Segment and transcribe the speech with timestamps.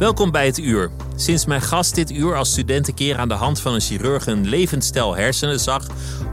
[0.00, 0.90] Welkom bij het uur.
[1.16, 4.26] Sinds mijn gast dit uur als student een keer aan de hand van een chirurg
[4.26, 5.86] een levensstel hersenen zag,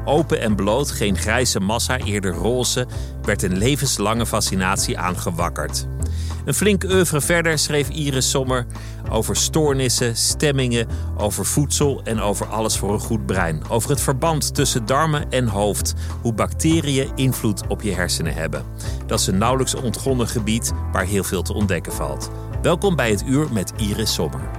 [0.05, 2.88] open en bloot, geen grijze massa, eerder roze,
[3.21, 5.88] werd een levenslange fascinatie aangewakkerd.
[6.45, 8.65] Een flink oeuvre verder schreef Iris Sommer
[9.09, 13.61] over stoornissen, stemmingen, over voedsel en over alles voor een goed brein.
[13.69, 18.63] Over het verband tussen darmen en hoofd, hoe bacteriën invloed op je hersenen hebben.
[19.05, 22.29] Dat is een nauwelijks ontgonnen gebied waar heel veel te ontdekken valt.
[22.67, 24.49] Welkom bij het uur met Iris Sommer.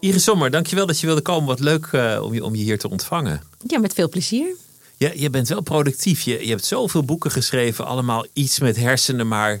[0.00, 1.46] Iris Sommer, dankjewel dat je wilde komen.
[1.46, 3.42] Wat leuk uh, om, je, om je hier te ontvangen.
[3.66, 4.54] Ja, met veel plezier.
[4.96, 6.20] Ja, je bent wel productief.
[6.20, 9.60] Je, je hebt zoveel boeken geschreven, allemaal iets met hersenen, maar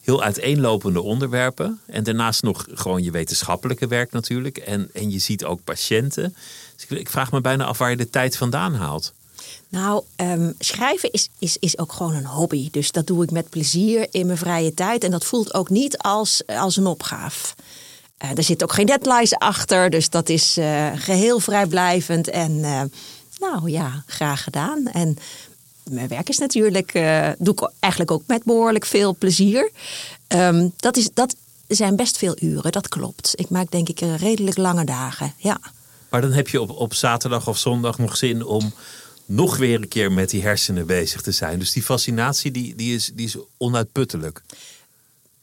[0.00, 1.80] heel uiteenlopende onderwerpen.
[1.86, 4.58] En daarnaast nog gewoon je wetenschappelijke werk natuurlijk.
[4.58, 6.34] En, en je ziet ook patiënten.
[6.74, 9.12] Dus ik, ik vraag me bijna af waar je de tijd vandaan haalt.
[9.70, 12.68] Nou, um, schrijven is, is, is ook gewoon een hobby.
[12.70, 15.04] Dus dat doe ik met plezier in mijn vrije tijd.
[15.04, 17.54] En dat voelt ook niet als, als een opgave.
[18.24, 19.90] Uh, er zit ook geen deadlines achter.
[19.90, 22.28] Dus dat is uh, geheel vrijblijvend.
[22.28, 22.82] En uh,
[23.38, 24.86] nou ja, graag gedaan.
[24.86, 25.16] En
[25.90, 26.92] mijn werk is natuurlijk,
[27.38, 29.70] doe ik eigenlijk ook met behoorlijk veel plezier.
[30.28, 31.34] Um, dat, is, dat
[31.68, 33.32] zijn best veel uren, dat klopt.
[33.34, 35.60] Ik maak denk ik redelijk lange dagen, ja.
[36.08, 38.72] Maar dan heb je op, op zaterdag of zondag nog zin om
[39.30, 41.58] nog weer een keer met die hersenen bezig te zijn.
[41.58, 44.42] Dus die fascinatie die, die, is, die is onuitputtelijk.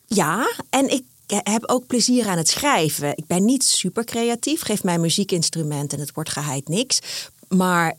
[0.08, 3.18] Ja, en ik heb ook plezier aan het schrijven.
[3.18, 7.00] Ik ben niet super creatief, geef mij muziekinstrument en het wordt geheid niks.
[7.48, 7.96] Maar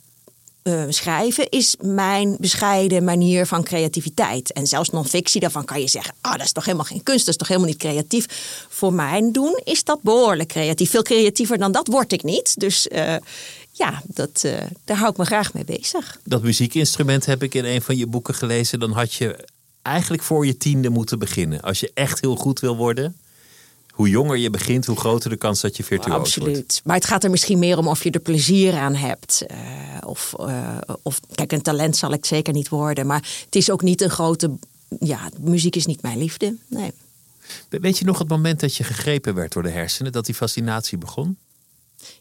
[0.62, 4.52] uh, schrijven is mijn bescheiden manier van creativiteit.
[4.52, 7.28] En zelfs non-fictie, daarvan kan je zeggen: ah, dat is toch helemaal geen kunst, dat
[7.28, 8.26] is toch helemaal niet creatief.
[8.68, 10.90] Voor mijn doen is dat behoorlijk creatief.
[10.90, 12.60] Veel creatiever dan dat word ik niet.
[12.60, 13.16] Dus uh,
[13.78, 16.20] ja, dat, uh, daar hou ik me graag mee bezig.
[16.24, 18.80] Dat muziekinstrument heb ik in een van je boeken gelezen.
[18.80, 19.46] Dan had je
[19.82, 21.60] eigenlijk voor je tiende moeten beginnen.
[21.60, 23.16] Als je echt heel goed wil worden.
[23.88, 26.36] Hoe jonger je begint, hoe groter de kans dat je virtuoos wordt.
[26.36, 26.80] Absoluut.
[26.84, 29.44] Maar het gaat er misschien meer om of je er plezier aan hebt.
[29.50, 29.56] Uh,
[30.04, 33.06] of, uh, of, kijk, een talent zal ik zeker niet worden.
[33.06, 34.50] Maar het is ook niet een grote...
[35.00, 36.56] Ja, muziek is niet mijn liefde.
[36.68, 36.92] Nee.
[37.68, 40.12] Weet je nog het moment dat je gegrepen werd door de hersenen?
[40.12, 41.36] Dat die fascinatie begon?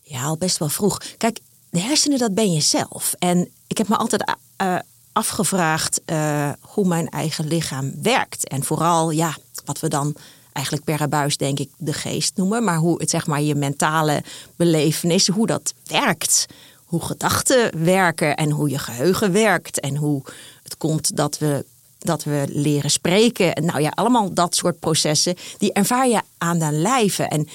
[0.01, 1.01] Ja, al best wel vroeg.
[1.17, 1.39] Kijk,
[1.69, 3.13] de hersenen, dat ben je zelf.
[3.19, 4.79] En ik heb me altijd uh,
[5.11, 8.47] afgevraagd uh, hoe mijn eigen lichaam werkt.
[8.47, 10.15] En vooral, ja, wat we dan
[10.53, 12.63] eigenlijk per abuis denk ik de geest noemen.
[12.63, 14.23] Maar hoe het, zeg maar, je mentale
[14.55, 16.45] belevenis, hoe dat werkt.
[16.85, 19.79] Hoe gedachten werken en hoe je geheugen werkt.
[19.79, 20.23] En hoe
[20.63, 21.65] het komt dat we
[21.99, 23.65] dat we leren spreken.
[23.65, 27.23] Nou ja, allemaal dat soort processen, die ervaar je aan de lijve.
[27.23, 27.47] En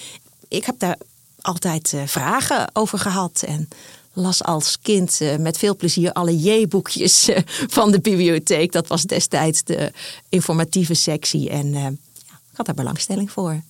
[0.49, 0.97] ik heb daar
[1.43, 3.43] altijd uh, vragen over gehad.
[3.47, 3.69] En
[4.13, 8.73] las als kind uh, met veel plezier alle J-boekjes uh, van de bibliotheek.
[8.73, 9.93] Dat was destijds de
[10.29, 11.51] informatieve sectie.
[11.51, 11.89] En ja,
[12.29, 13.63] ik had daar belangstelling voor.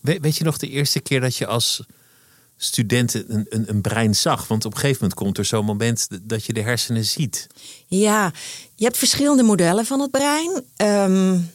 [0.00, 1.82] We, weet je nog de eerste keer dat je als
[2.56, 4.48] student een, een, een, brein zag?
[4.48, 7.46] Want op een gegeven moment komt er zo'n moment dat je de hersenen ziet.
[7.86, 8.32] Ja,
[8.74, 10.64] je hebt verschillende modellen van het brein.
[10.76, 11.50] Um,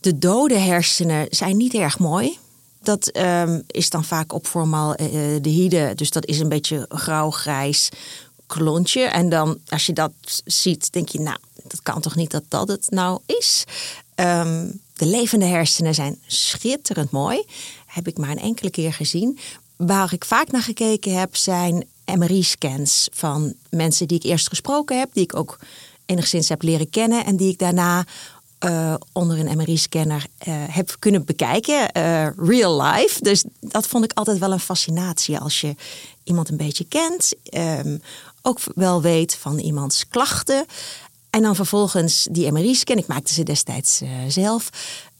[0.00, 2.38] de dode hersenen zijn niet erg mooi.
[2.86, 5.92] Dat um, is dan vaak op formaldehyde.
[5.94, 7.88] Dus dat is een beetje grauw-grijs
[8.46, 9.00] klontje.
[9.02, 10.12] En dan als je dat
[10.44, 13.64] ziet, denk je, nou, dat kan toch niet dat dat het nou is.
[14.14, 17.44] Um, de levende hersenen zijn schitterend mooi.
[17.86, 19.38] Heb ik maar een enkele keer gezien.
[19.76, 25.10] Waar ik vaak naar gekeken heb, zijn MRI-scans van mensen die ik eerst gesproken heb,
[25.12, 25.58] die ik ook
[26.04, 28.04] enigszins heb leren kennen en die ik daarna
[28.64, 33.22] uh, onder een MRI-scanner uh, heb kunnen bekijken, uh, real life.
[33.22, 35.74] Dus dat vond ik altijd wel een fascinatie als je
[36.24, 37.32] iemand een beetje kent.
[37.50, 38.00] Um,
[38.42, 40.66] ook wel weet van iemands klachten.
[41.30, 42.96] En dan vervolgens die MRI-scan.
[42.96, 44.70] Ik maakte ze destijds zelf.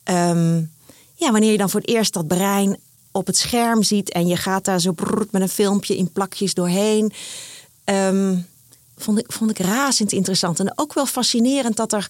[0.04, 0.72] Um,
[1.14, 2.78] ja, wanneer je dan voor het eerst dat brein
[3.10, 4.94] op het scherm ziet en je gaat daar zo
[5.30, 7.12] met een filmpje in plakjes doorheen.
[7.84, 8.46] Um,
[8.96, 10.60] vond, ik, vond ik razend interessant.
[10.60, 12.06] En ook wel fascinerend dat er,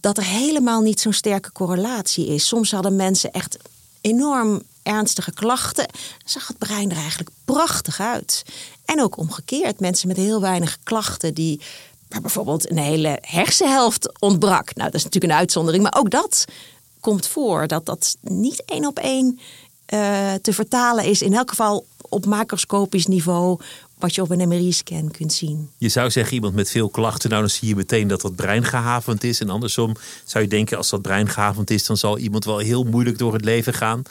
[0.00, 2.46] dat er helemaal niet zo'n sterke correlatie is.
[2.46, 3.56] Soms hadden mensen echt
[4.00, 5.86] enorm ernstige klachten.
[6.24, 8.44] Zag het brein er eigenlijk prachtig uit.
[8.84, 11.60] En ook omgekeerd, mensen met heel weinig klachten die
[12.20, 14.74] bijvoorbeeld een hele hersenhelft ontbrak.
[14.74, 16.44] Nou, dat is natuurlijk een uitzondering, maar ook dat
[17.00, 17.66] komt voor.
[17.66, 19.38] Dat dat niet één op één
[19.94, 21.22] uh, te vertalen is.
[21.22, 23.60] In elk geval op macroscopisch niveau
[23.98, 25.70] wat je op een MRI-scan kunt zien.
[25.78, 28.64] Je zou zeggen, iemand met veel klachten, nou dan zie je meteen dat dat brein
[28.64, 29.40] gehavend is.
[29.40, 32.84] En andersom zou je denken, als dat brein gehavend is, dan zal iemand wel heel
[32.84, 34.02] moeilijk door het leven gaan.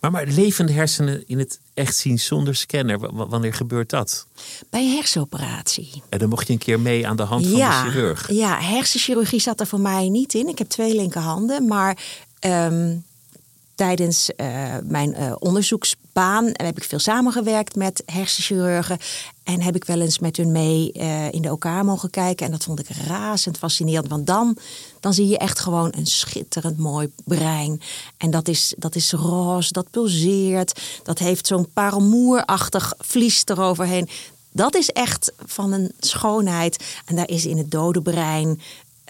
[0.00, 4.26] Maar, maar levende hersenen in het echt zien zonder scanner, wanneer gebeurt dat?
[4.70, 6.02] Bij een hersenoperatie.
[6.08, 8.30] En dan mocht je een keer mee aan de hand van ja, de chirurg.
[8.30, 10.48] Ja, hersenchirurgie zat er voor mij niet in.
[10.48, 11.98] Ik heb twee linkerhanden, maar
[12.40, 13.04] um,
[13.76, 14.46] tijdens uh,
[14.84, 18.98] mijn uh, onderzoeksbaan heb ik veel samengewerkt met hersenchirurgen.
[19.44, 20.92] En heb ik wel eens met hun mee
[21.30, 22.46] in de OK mogen kijken.
[22.46, 24.08] En dat vond ik razend fascinerend.
[24.08, 24.56] Want dan,
[25.00, 27.80] dan zie je echt gewoon een schitterend mooi brein.
[28.16, 30.80] En dat is, dat is roze, dat pulseert.
[31.02, 34.08] Dat heeft zo'n parelmoerachtig vlies eroverheen.
[34.52, 36.84] Dat is echt van een schoonheid.
[37.04, 38.60] En daar is in het dode brein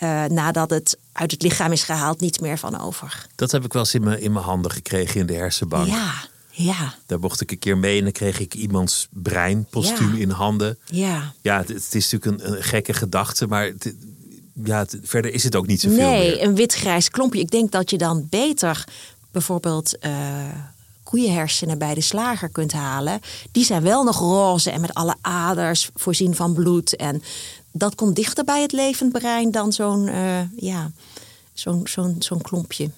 [0.02, 3.26] uh, nadat het uit het lichaam is gehaald, niets meer van over.
[3.34, 5.86] Dat heb ik wel eens in mijn, in mijn handen gekregen in de hersenbank.
[5.86, 6.12] Ja,
[6.50, 6.94] ja.
[7.06, 10.78] Daar mocht ik een keer mee en dan kreeg ik iemands brein, postuum in handen.
[10.84, 11.32] Ja.
[11.40, 13.94] Ja, het, het is natuurlijk een, een, gekke gedachte, maar het,
[14.64, 16.42] ja, het, verder is het ook niet zoveel nee, meer.
[16.42, 17.40] een wit-grijs klompje.
[17.40, 18.84] Ik denk dat je dan beter
[19.30, 19.96] bijvoorbeeld...
[20.00, 20.12] Uh,
[21.06, 23.20] koeienhersenen bij de slager kunt halen.
[23.52, 26.96] Die zijn wel nog roze en met alle aders voorzien van bloed.
[26.96, 27.22] En
[27.78, 30.90] dat komt dichter bij het levend brein dan zo'n uh, ja,
[31.52, 32.90] zo'n zo'n zo'n klompje.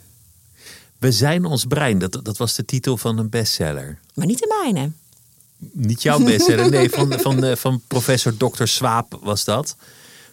[0.99, 3.99] We zijn ons brein, dat, dat was de titel van een bestseller.
[4.15, 4.91] Maar niet de mijne.
[5.73, 8.65] Niet jouw bestseller, nee, van, van, uh, van professor Dr.
[8.65, 9.77] Swaap was dat.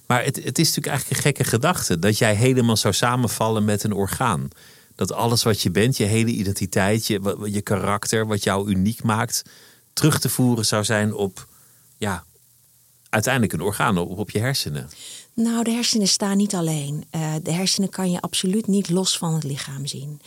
[0.05, 3.83] Maar het, het is natuurlijk eigenlijk een gekke gedachte dat jij helemaal zou samenvallen met
[3.83, 4.47] een orgaan.
[4.95, 9.43] Dat alles wat je bent, je hele identiteit, je, je karakter, wat jou uniek maakt,
[9.93, 11.47] terug te voeren zou zijn op,
[11.97, 12.23] ja,
[13.15, 14.89] uiteindelijk een orgaan op, je hersenen.
[15.33, 17.05] Nou, de hersenen staan niet alleen.
[17.11, 20.21] Uh, de hersenen kan je absoluut niet los van het lichaam zien.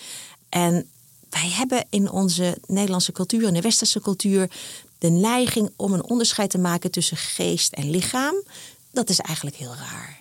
[0.48, 0.88] En
[1.30, 4.50] wij hebben in onze Nederlandse cultuur en de westerse cultuur
[4.98, 8.34] de neiging om een onderscheid te maken tussen geest en lichaam.
[8.90, 10.18] Dat is eigenlijk heel raar.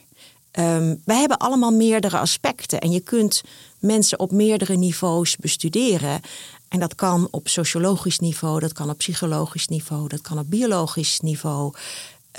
[0.60, 3.44] Um, wij hebben allemaal meerdere aspecten en je kunt
[3.80, 6.22] mensen op meerdere niveaus bestuderen.
[6.68, 11.20] En dat kan op sociologisch niveau, dat kan op psychologisch niveau, dat kan op biologisch
[11.20, 11.74] niveau.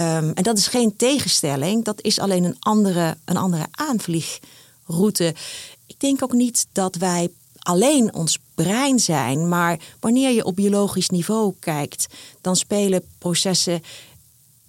[0.00, 5.34] Um, en dat is geen tegenstelling, dat is alleen een andere, een andere aanvliegroute.
[5.86, 11.08] Ik denk ook niet dat wij alleen ons brein zijn, maar wanneer je op biologisch
[11.08, 12.06] niveau kijkt,
[12.40, 13.82] dan spelen processen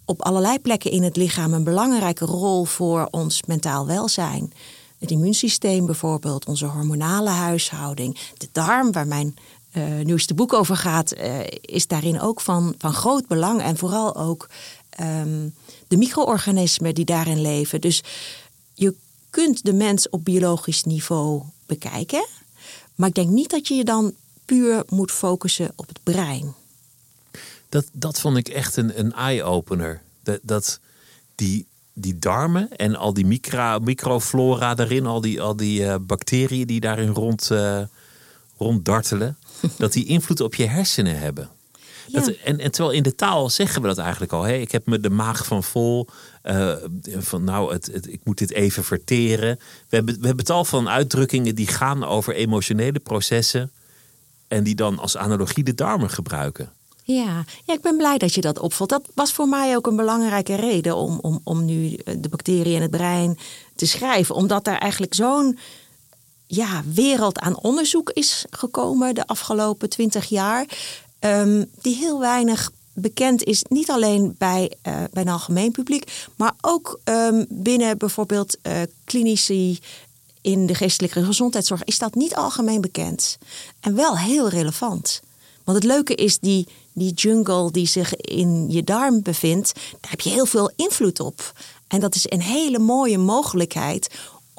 [0.05, 4.53] op allerlei plekken in het lichaam een belangrijke rol voor ons mentaal welzijn.
[4.99, 9.35] Het immuunsysteem bijvoorbeeld, onze hormonale huishouding, de darm, waar mijn
[9.73, 13.61] uh, nieuwste boek over gaat, uh, is daarin ook van, van groot belang.
[13.61, 14.47] En vooral ook
[15.01, 15.53] um,
[15.87, 17.81] de micro-organismen die daarin leven.
[17.81, 18.03] Dus
[18.73, 18.95] je
[19.29, 22.27] kunt de mens op biologisch niveau bekijken.
[22.95, 24.13] Maar ik denk niet dat je je dan
[24.45, 26.53] puur moet focussen op het brein.
[27.69, 30.01] Dat, dat vond ik echt een, een eye-opener.
[30.23, 30.79] Dat, dat
[31.35, 36.68] die, die darmen en al die micro, microflora daarin, al die, al die uh, bacteriën
[36.68, 37.81] die daarin rond, uh,
[38.57, 39.37] ronddartelen,
[39.77, 41.49] dat die invloed op je hersenen hebben.
[42.11, 44.44] Dat, en, en terwijl in de taal zeggen we dat eigenlijk al.
[44.44, 44.54] Hè?
[44.54, 46.07] Ik heb me de maag van vol.
[46.44, 46.75] Uh,
[47.18, 49.59] van nou, het, het, ik moet dit even verteren.
[49.89, 53.71] We hebben, we hebben tal van uitdrukkingen die gaan over emotionele processen.
[54.47, 56.71] En die dan als analogie de darmen gebruiken.
[57.04, 57.45] Ja.
[57.66, 58.89] ja, ik ben blij dat je dat opvalt.
[58.89, 62.81] Dat was voor mij ook een belangrijke reden om, om, om nu de bacteriën in
[62.81, 63.37] het brein
[63.75, 64.35] te schrijven.
[64.35, 65.59] Omdat daar eigenlijk zo'n
[66.47, 70.66] ja, wereld aan onderzoek is gekomen de afgelopen twintig jaar.
[71.19, 76.54] Um, die heel weinig bekend is, niet alleen bij, uh, bij een algemeen publiek, maar
[76.61, 78.73] ook um, binnen bijvoorbeeld uh,
[79.04, 79.80] klinici
[80.42, 83.38] in de geestelijke gezondheidszorg is dat niet algemeen bekend.
[83.80, 85.21] En wel heel relevant.
[85.64, 90.21] Want het leuke is die, die jungle die zich in je darm bevindt, daar heb
[90.21, 91.54] je heel veel invloed op.
[91.88, 94.09] En dat is een hele mooie mogelijkheid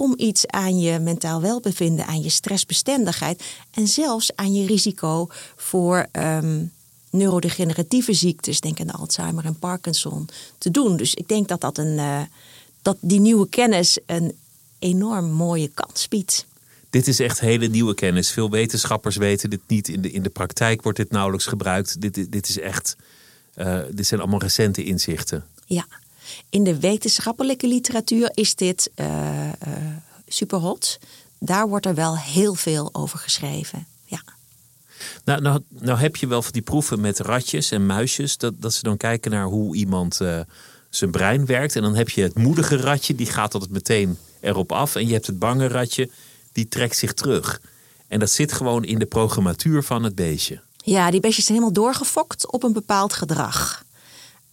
[0.00, 6.06] om iets aan je mentaal welbevinden, aan je stressbestendigheid en zelfs aan je risico voor
[6.12, 6.72] um,
[7.10, 10.28] neurodegeneratieve ziektes, denk aan Alzheimer en Parkinson,
[10.58, 10.96] te doen.
[10.96, 12.20] Dus ik denk dat, dat, een, uh,
[12.82, 14.32] dat die nieuwe kennis een
[14.78, 16.46] enorm mooie kans biedt.
[16.90, 18.30] Dit is echt hele nieuwe kennis.
[18.30, 19.88] Veel wetenschappers weten dit niet.
[19.88, 22.00] In de, in de praktijk wordt dit nauwelijks gebruikt.
[22.00, 22.96] Dit, dit is echt.
[23.56, 25.44] Uh, dit zijn allemaal recente inzichten.
[25.66, 25.86] Ja,
[26.48, 29.06] in de wetenschappelijke literatuur is dit uh,
[29.46, 29.52] uh,
[30.28, 30.98] superhot.
[31.38, 33.86] Daar wordt er wel heel veel over geschreven.
[34.04, 34.22] Ja.
[35.24, 38.36] Nou, nou, nou heb je wel van die proeven met ratjes en muisjes.
[38.36, 40.40] Dat, dat ze dan kijken naar hoe iemand uh,
[40.90, 41.76] zijn brein werkt.
[41.76, 44.94] En dan heb je het moedige ratje, die gaat altijd meteen erop af.
[44.94, 46.10] En je hebt het bange ratje,
[46.52, 47.60] die trekt zich terug.
[48.08, 50.60] En dat zit gewoon in de programmatuur van het beestje.
[50.76, 53.84] Ja, die beestjes zijn helemaal doorgefokt op een bepaald gedrag.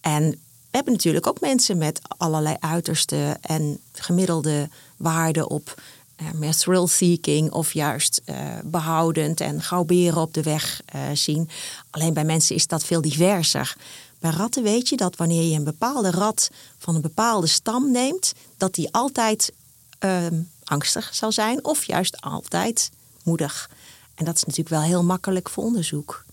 [0.00, 0.40] En
[0.70, 5.80] hebben natuurlijk ook mensen met allerlei uiterste en gemiddelde waarden op
[6.22, 11.48] uh, meer thrill-seeking of juist uh, behoudend en gauw beren op de weg uh, zien.
[11.90, 13.76] Alleen bij mensen is dat veel diverser.
[14.18, 18.32] Bij ratten weet je dat wanneer je een bepaalde rat van een bepaalde stam neemt,
[18.56, 19.52] dat die altijd
[19.98, 22.90] ehm, angstig zal zijn of juist altijd
[23.22, 23.70] moedig.
[24.14, 26.24] En dat is natuurlijk wel heel makkelijk voor onderzoek.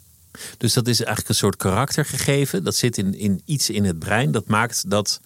[0.58, 2.63] Dus dat is eigenlijk een soort karaktergegeven.
[2.63, 4.32] Dat zit in, in iets in het brein.
[4.32, 5.20] Dat maakt dat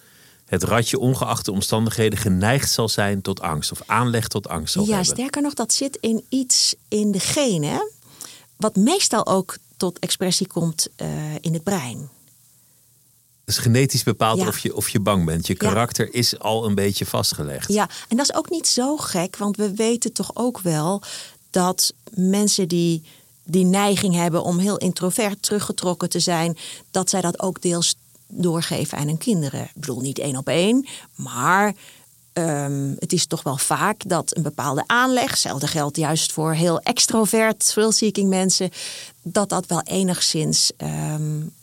[0.45, 3.71] het ratje ongeacht de omstandigheden geneigd zal zijn tot angst.
[3.71, 5.13] Of aanleg tot angst zal ja, hebben.
[5.13, 7.91] sterker nog, dat zit in iets in de genen.
[8.55, 11.07] Wat meestal ook tot expressie komt uh,
[11.41, 12.09] in het brein.
[13.45, 14.47] Dus genetisch bepaald ja.
[14.47, 15.47] of, je, of je bang bent.
[15.47, 16.11] Je karakter ja.
[16.11, 17.73] is al een beetje vastgelegd.
[17.73, 19.37] Ja, en dat is ook niet zo gek.
[19.37, 21.01] Want we weten toch ook wel
[21.49, 23.03] dat mensen die
[23.49, 26.57] die neiging hebben om heel introvert teruggetrokken te zijn,
[26.91, 27.95] dat zij dat ook deels
[28.27, 29.61] doorgeven aan hun kinderen.
[29.61, 31.73] Ik bedoel, niet één op één, maar
[32.33, 36.79] um, het is toch wel vaak dat een bepaalde aanleg, hetzelfde geldt juist voor heel
[36.79, 38.69] extrovert, thrill-seeking mensen,
[39.21, 41.53] dat dat wel enigszins um,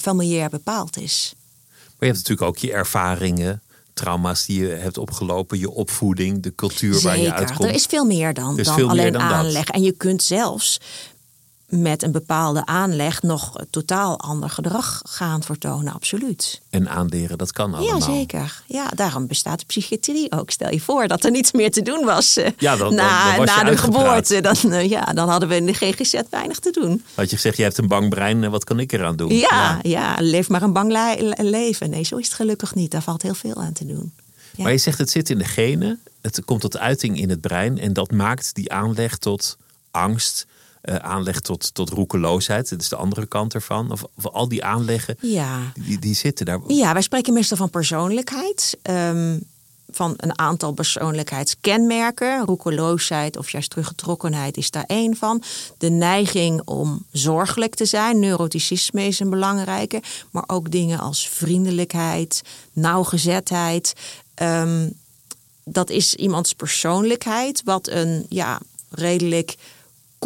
[0.00, 1.34] familiair bepaald is.
[1.74, 3.62] Maar je hebt natuurlijk ook je ervaringen,
[3.94, 7.08] trauma's die je hebt opgelopen, je opvoeding, de cultuur Zeker.
[7.08, 7.68] waar je uitkomt.
[7.68, 9.64] Er is veel meer dan, dan alleen meer dan aanleg.
[9.64, 9.74] Dat.
[9.74, 10.80] En je kunt zelfs
[11.80, 16.60] met een bepaalde aanleg nog totaal ander gedrag gaan vertonen, absoluut.
[16.70, 17.98] En aanleren, dat kan allemaal.
[17.98, 18.62] Ja, zeker.
[18.66, 20.50] Ja, daarom bestaat de psychiatrie ook.
[20.50, 23.46] Stel je voor dat er niets meer te doen was uh, ja, dan, na, dan,
[23.46, 24.40] dan na de geboorte.
[24.40, 27.04] Dan, uh, ja, dan hadden we in de GGZ weinig te doen.
[27.14, 29.34] Had je gezegd, je hebt een bang brein, wat kan ik eraan doen?
[29.34, 29.78] Ja, ja.
[29.82, 30.92] ja leef maar een bang
[31.36, 31.90] leven.
[31.90, 32.90] Nee, zo is het gelukkig niet.
[32.90, 34.12] Daar valt heel veel aan te doen.
[34.56, 34.62] Ja.
[34.62, 36.00] Maar je zegt, het zit in de genen.
[36.20, 37.78] Het komt tot uiting in het brein.
[37.78, 39.56] En dat maakt die aanleg tot
[39.90, 40.46] angst,
[40.84, 42.68] uh, aanleg tot, tot roekeloosheid.
[42.70, 43.92] Dat is de andere kant ervan.
[43.92, 45.72] Of, of al die aanleggen, ja.
[45.74, 46.60] die, die zitten daar.
[46.66, 48.78] Ja, wij spreken meestal van persoonlijkheid.
[48.82, 49.42] Um,
[49.90, 52.44] van een aantal persoonlijkheidskenmerken.
[52.44, 55.42] Roekeloosheid of juist teruggetrokkenheid is daar één van.
[55.78, 58.18] De neiging om zorgelijk te zijn.
[58.18, 60.02] Neuroticisme is een belangrijke.
[60.30, 63.92] Maar ook dingen als vriendelijkheid, nauwgezetheid.
[64.42, 64.92] Um,
[65.64, 68.60] dat is iemands persoonlijkheid, wat een ja,
[68.90, 69.54] redelijk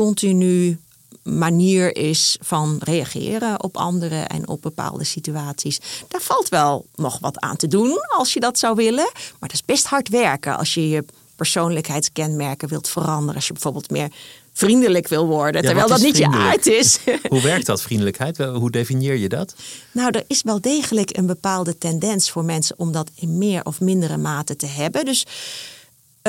[0.05, 0.78] continu
[1.23, 5.81] manier is van reageren op anderen en op bepaalde situaties.
[6.09, 9.11] Daar valt wel nog wat aan te doen als je dat zou willen.
[9.14, 11.05] Maar dat is best hard werken als je je
[11.37, 13.35] persoonlijkheidskenmerken wilt veranderen.
[13.35, 14.09] Als je bijvoorbeeld meer
[14.52, 16.99] vriendelijk wil worden, ja, terwijl dat niet je aard is.
[17.28, 18.38] Hoe werkt dat, vriendelijkheid?
[18.38, 19.55] Hoe definieer je dat?
[19.93, 23.81] Nou, er is wel degelijk een bepaalde tendens voor mensen om dat in meer of
[23.81, 25.05] mindere mate te hebben.
[25.05, 25.26] Dus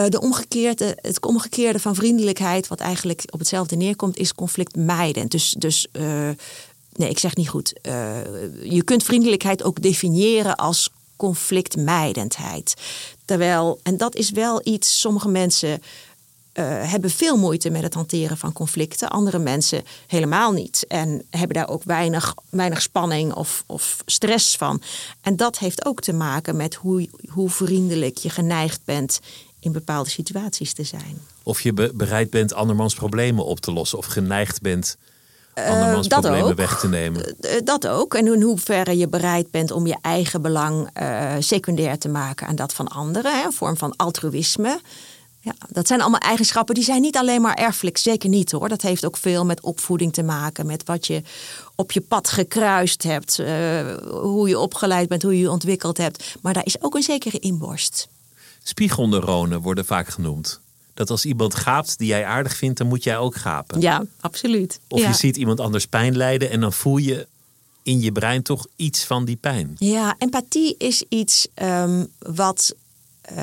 [0.08, 5.32] de omgekeerde, het omgekeerde van vriendelijkheid, wat eigenlijk op hetzelfde neerkomt, is conflictmijdend.
[5.32, 6.30] Dus, dus uh,
[6.96, 7.74] nee, ik zeg niet goed.
[7.84, 8.18] Uh,
[8.64, 12.74] je kunt vriendelijkheid ook definiëren als conflictmijdendheid.
[13.26, 15.82] Terwijl, en dat is wel iets, sommige mensen
[16.64, 19.10] hebben veel moeite met het hanteren van conflicten.
[19.10, 20.86] Andere mensen helemaal niet.
[20.88, 24.82] En hebben daar ook weinig, weinig spanning of, of stress van.
[25.22, 29.20] En dat heeft ook te maken met hoe, hoe vriendelijk je geneigd bent
[29.60, 31.20] in bepaalde situaties te zijn.
[31.44, 34.98] Of je be bereid bent andermans problemen op te lossen of geneigd bent
[35.68, 36.56] andermans uh, problemen ook.
[36.56, 37.36] weg te nemen.
[37.42, 38.14] Uh, dat ook.
[38.14, 42.56] En in hoeverre je bereid bent om je eigen belang uh, secundair te maken aan
[42.56, 43.40] dat van anderen.
[43.40, 44.80] Hè, een vorm van altruïsme.
[45.42, 47.98] Ja, dat zijn allemaal eigenschappen die zijn niet alleen maar erfelijk.
[47.98, 48.70] Zeker niet hoor.
[48.70, 50.66] Dat heeft ook veel met opvoeding te maken.
[50.66, 51.22] Met wat je
[51.76, 53.38] op je pad gekruist hebt.
[54.10, 56.36] hoe je opgeleid bent, hoe je je ontwikkeld hebt.
[56.42, 58.08] Maar daar is ook een zekere inborst.
[58.70, 60.60] Spiegelneuronen worden vaak genoemd.
[60.94, 63.82] Dat als iemand gaapt die jij aardig vindt, dan moet jij ook gapen.
[63.82, 64.80] Ja, absoluut.
[64.88, 65.08] Of ja.
[65.08, 67.28] je ziet iemand anders pijn lijden en dan voel je
[67.84, 69.76] in je brein toch iets van die pijn.
[69.78, 72.76] Ja, empathie is iets um, wat,
[73.32, 73.38] uh,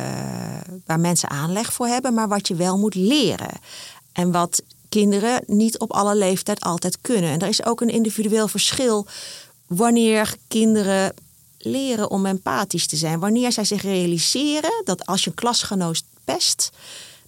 [0.87, 3.61] waar mensen aanleg voor hebben, maar wat je wel moet leren.
[4.13, 7.31] En wat kinderen niet op alle leeftijd altijd kunnen.
[7.31, 9.07] En er is ook een individueel verschil
[9.67, 11.15] wanneer kinderen
[11.59, 13.21] leren om empathisch te zijn.
[13.21, 16.71] Wanneer zij zich realiseren dat als je een klasgenoot pest,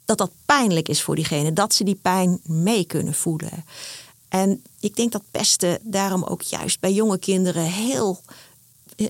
[0.04, 1.52] dat dat pijnlijk is voor diegene.
[1.52, 3.64] Dat ze die pijn mee kunnen voelen.
[4.28, 8.20] En ik denk dat pesten daarom ook juist bij jonge kinderen heel,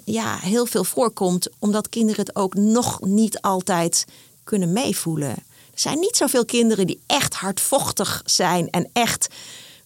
[0.05, 1.49] ja, heel veel voorkomt.
[1.59, 4.05] Omdat kinderen het ook nog niet altijd
[4.45, 5.31] kunnen meevoelen.
[5.31, 9.29] Er zijn niet zoveel kinderen die echt hardvochtig zijn en echt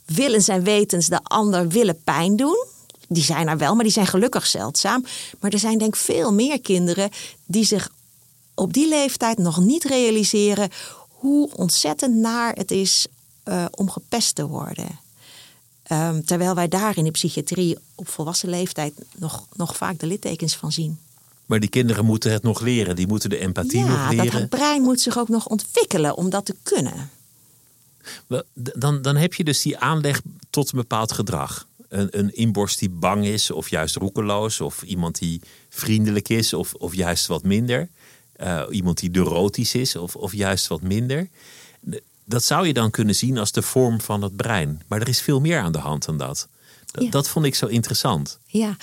[0.04, 2.66] willen zijn wetens de ander willen pijn doen.
[3.12, 5.04] Die zijn er wel, maar die zijn gelukkig zeldzaam.
[5.40, 7.10] Maar er zijn denk ik veel meer kinderen
[7.46, 7.90] die zich
[8.54, 10.68] op die leeftijd nog niet realiseren
[11.08, 13.06] hoe ontzettend naar het is
[13.44, 15.00] uh, om gepest te worden.
[15.92, 20.56] Um, terwijl wij daar in de psychiatrie op volwassen leeftijd nog, nog vaak de littekens
[20.56, 20.98] van zien.
[21.46, 22.96] Maar die kinderen moeten het nog leren.
[22.96, 24.24] Die moeten de empathie ja, nog leren.
[24.24, 27.10] Dat het brein moet zich ook nog ontwikkelen om dat te kunnen.
[28.54, 31.66] Dan, dan heb je dus die aanleg tot een bepaald gedrag.
[31.92, 36.74] Een, een inborst die bang is, of juist roekeloos, of iemand die vriendelijk is, of,
[36.74, 37.88] of juist wat minder.
[38.36, 41.28] Uh, iemand die neurotisch is, of, of juist wat minder.
[42.24, 44.82] Dat zou je dan kunnen zien als de vorm van het brein.
[44.88, 46.48] Maar er is veel meer aan de hand dan dat.
[46.92, 47.10] Dat, ja.
[47.10, 48.38] dat vond ik zo interessant.
[48.46, 48.76] Ja,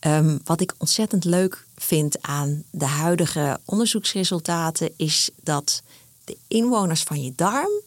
[0.00, 5.82] um, wat ik ontzettend leuk vind aan de huidige onderzoeksresultaten is dat
[6.24, 7.80] de inwoners van je darm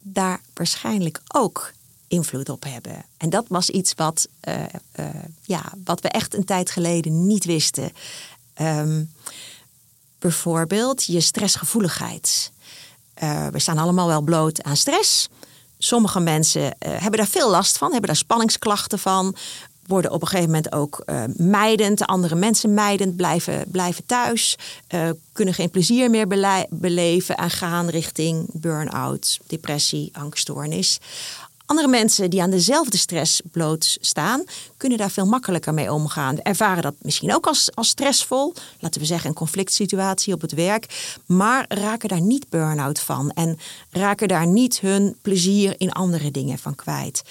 [0.00, 1.72] daar waarschijnlijk ook
[2.08, 3.04] invloed op hebben.
[3.16, 4.54] En dat was iets wat, uh,
[5.00, 5.06] uh,
[5.42, 7.92] ja, wat we echt een tijd geleden niet wisten.
[8.60, 9.12] Um,
[10.18, 12.52] bijvoorbeeld je stressgevoeligheid.
[13.22, 15.28] Uh, we staan allemaal wel bloot aan stress.
[15.78, 19.36] Sommige mensen hebben daar veel last van, hebben daar spanningsklachten van
[19.86, 21.04] worden op een gegeven moment ook
[21.36, 24.56] mijdend, andere mensen mijdend, blijven, blijven thuis,
[25.32, 26.26] kunnen geen plezier meer
[26.70, 30.98] beleven en gaan richting burn-out, depressie, angststoornis.
[31.66, 34.44] Andere mensen die aan dezelfde stress blootstaan,
[34.76, 36.40] kunnen daar veel makkelijker mee omgaan.
[36.40, 40.52] Ervaren dat misschien ook als, als stressvol, laten we zeggen een conflict situatie op het
[40.52, 43.58] werk, maar raken daar niet burn-out van en
[43.90, 47.22] raken daar niet hun plezier in andere dingen van kwijt.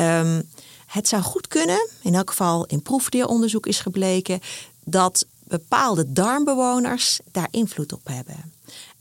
[0.00, 0.48] Um,
[0.86, 4.40] het zou goed kunnen, in elk geval in proefdieronderzoek is gebleken,
[4.84, 8.52] dat bepaalde darmbewoners daar invloed op hebben.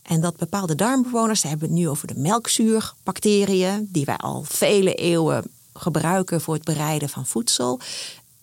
[0.04, 4.94] En dat bepaalde darmbewoners, daar hebben het nu over de melkzuurbacteriën, die wij al vele
[4.94, 7.80] eeuwen gebruiken voor het bereiden van voedsel,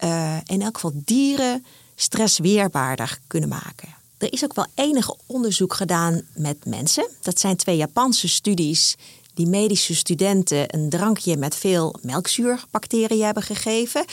[0.05, 3.89] uh, in elk geval dieren stressweerbaarder kunnen maken.
[4.19, 7.09] Er is ook wel enig onderzoek gedaan met mensen.
[7.23, 8.97] Dat zijn twee Japanse studies
[9.35, 14.05] die medische studenten een drankje met veel melkzuurbacteriën hebben gegeven.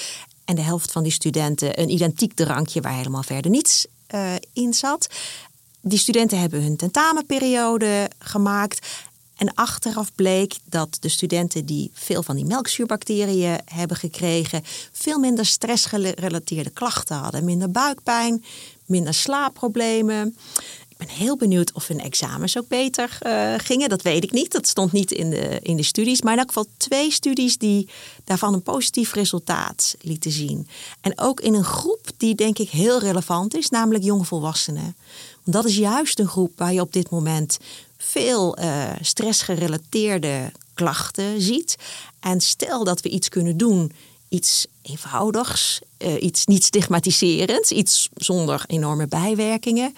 [0.45, 4.73] En de helft van die studenten een identiek drankje waar helemaal verder niets uh, in
[4.73, 5.07] zat.
[5.87, 8.87] Die studenten hebben hun tentamenperiode gemaakt.
[9.35, 15.45] En achteraf bleek dat de studenten die veel van die melkzuurbacteriën hebben gekregen, veel minder
[15.45, 17.45] stressgerelateerde klachten hadden.
[17.45, 18.43] Minder buikpijn,
[18.85, 20.37] minder slaapproblemen.
[20.89, 23.89] Ik ben heel benieuwd of hun examens ook beter uh, gingen.
[23.89, 24.51] Dat weet ik niet.
[24.51, 26.21] Dat stond niet in de, in de studies.
[26.21, 27.89] Maar in elk geval twee studies die
[28.23, 30.67] daarvan een positief resultaat lieten zien.
[31.01, 34.83] En ook in een groep die denk ik heel relevant is, namelijk jongvolwassenen.
[34.83, 37.57] Want dat is juist een groep waar je op dit moment
[37.97, 41.75] veel uh, stressgerelateerde klachten ziet.
[42.19, 43.91] En stel dat we iets kunnen doen
[44.29, 49.93] iets eenvoudigs, uh, iets niet stigmatiserends, iets zonder enorme bijwerkingen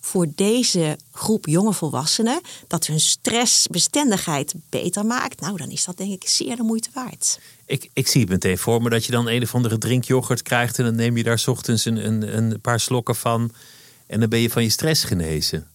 [0.00, 6.12] voor deze groep jonge volwassenen dat hun stressbestendigheid beter maakt, nou dan is dat denk
[6.12, 7.38] ik zeer de moeite waard.
[7.66, 10.78] Ik, ik zie het meteen voor me dat je dan een of andere drinkyoghurt krijgt
[10.78, 13.52] en dan neem je daar ochtends een, een, een paar slokken van
[14.12, 15.66] en dan ben je van je stress genezen.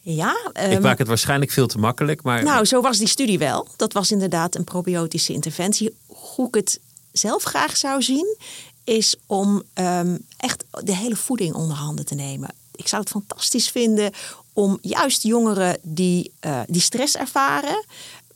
[0.00, 2.22] Ja, um, ik maak het waarschijnlijk veel te makkelijk.
[2.22, 2.42] Maar...
[2.42, 3.68] Nou, zo was die studie wel.
[3.76, 5.96] Dat was inderdaad een probiotische interventie.
[6.06, 6.80] Hoe ik het
[7.12, 8.36] zelf graag zou zien,
[8.84, 13.68] is om um, echt de hele voeding onder handen te nemen ik zou het fantastisch
[13.68, 14.12] vinden
[14.52, 17.84] om juist jongeren die, uh, die stress ervaren.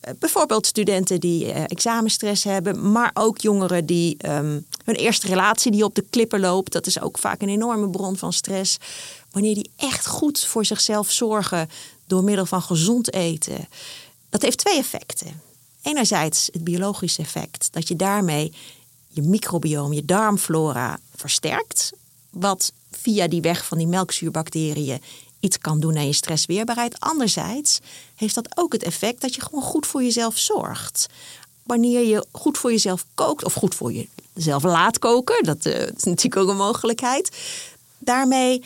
[0.08, 5.72] Uh, bijvoorbeeld studenten die uh, examenstress hebben, maar ook jongeren die um, hun eerste relatie
[5.72, 6.72] die op de klippen loopt.
[6.72, 8.76] Dat is ook vaak een enorme bron van stress.
[9.38, 11.70] Wanneer die echt goed voor zichzelf zorgen
[12.06, 13.68] door middel van gezond eten.
[14.28, 15.40] Dat heeft twee effecten.
[15.82, 18.52] Enerzijds het biologische effect, dat je daarmee
[19.08, 21.92] je microbiome, je darmflora versterkt.
[22.30, 25.02] Wat via die weg van die melkzuurbacteriën
[25.40, 27.00] iets kan doen aan je stressweerbaarheid.
[27.00, 27.78] Anderzijds
[28.14, 31.06] heeft dat ook het effect dat je gewoon goed voor jezelf zorgt.
[31.62, 33.92] Wanneer je goed voor jezelf kookt of goed voor
[34.32, 37.36] jezelf laat koken, dat uh, is natuurlijk ook een mogelijkheid.
[37.98, 38.62] Daarmee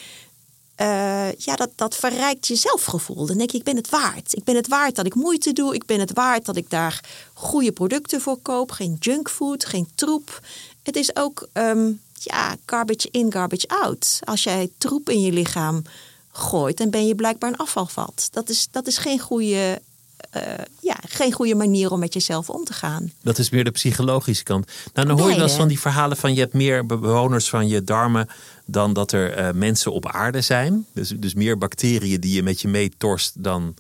[0.83, 3.27] eh, ja, dat, dat verrijkt je zelfgevoel.
[3.27, 4.37] Dan denk je, ik ben het waard.
[4.37, 5.75] Ik ben het waard dat ik moeite doe.
[5.75, 7.01] Ik ben het waard dat ik daar
[7.33, 8.71] goede producten voor koop.
[8.71, 10.41] Geen junkfood, geen troep.
[10.83, 14.19] Het is ook um, ja, garbage in, garbage out.
[14.25, 15.83] Als jij troep in je lichaam
[16.33, 18.29] gooit, dan ben je blijkbaar een afvalvat.
[18.31, 19.81] Dat is, dat is geen goede
[20.37, 20.43] uh,
[20.81, 23.13] ja, geen goede manier om met jezelf om te gaan.
[23.23, 24.71] Dat is meer de psychologische kant.
[24.95, 27.69] Nou, dan hoor je wel eens van die verhalen van je hebt meer bewoners van
[27.69, 28.29] je darmen
[28.65, 30.87] dan dat er uh, mensen op aarde zijn.
[30.93, 33.75] Dus, dus meer bacteriën die je met je meetorst dan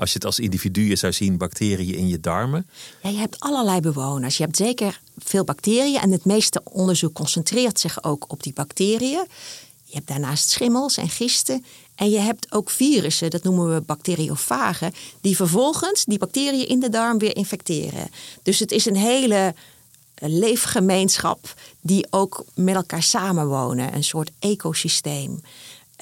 [0.00, 2.66] als je het als individu zou zien, bacteriën in je darmen?
[3.02, 4.36] Ja, je hebt allerlei bewoners.
[4.36, 9.26] Je hebt zeker veel bacteriën en het meeste onderzoek concentreert zich ook op die bacteriën.
[9.84, 11.64] Je hebt daarnaast schimmels en gisten.
[12.00, 16.88] En je hebt ook virussen, dat noemen we bacteriofagen, die vervolgens die bacteriën in de
[16.88, 18.10] darm weer infecteren.
[18.42, 19.54] Dus het is een hele
[20.14, 25.40] leefgemeenschap die ook met elkaar samenwonen, een soort ecosysteem.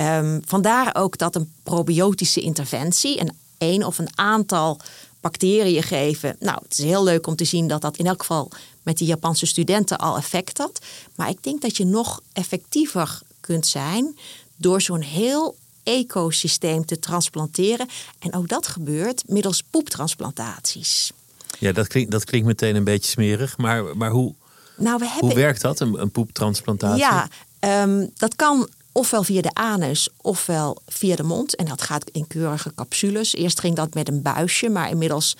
[0.02, 4.80] Um, vandaar ook dat een probiotische interventie, een een of een aantal
[5.20, 6.36] bacteriën geven.
[6.40, 8.50] Nou, het is heel leuk om te zien dat dat in elk geval
[8.82, 10.78] met die Japanse studenten al effect had.
[11.14, 14.18] Maar ik denk dat je nog effectiever kunt zijn
[14.56, 15.56] door zo'n heel
[15.88, 17.88] ecosysteem te transplanteren.
[18.18, 21.12] En ook dat gebeurt middels poeptransplantaties.
[21.58, 23.56] Ja, dat klinkt, dat klinkt meteen een beetje smerig.
[23.56, 24.34] Maar, maar hoe,
[24.76, 25.30] nou, we hebben...
[25.30, 26.98] hoe werkt dat, een, een poeptransplantatie?
[26.98, 31.56] Ja, ehm, dat kan ofwel via de anus ofwel via de mond.
[31.56, 33.34] En dat gaat in keurige capsules.
[33.34, 35.36] Eerst ging dat met een buisje, maar inmiddels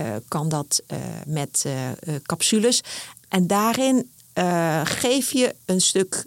[0.00, 2.80] uh, kan dat uh, met uh, capsules.
[3.28, 4.10] En daarin
[4.84, 6.24] geef je een stuk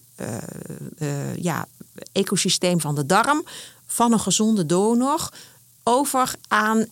[1.35, 1.67] ja,
[2.12, 3.43] ecosysteem van de darm
[3.86, 5.29] van een gezonde donor
[5.84, 6.86] over aan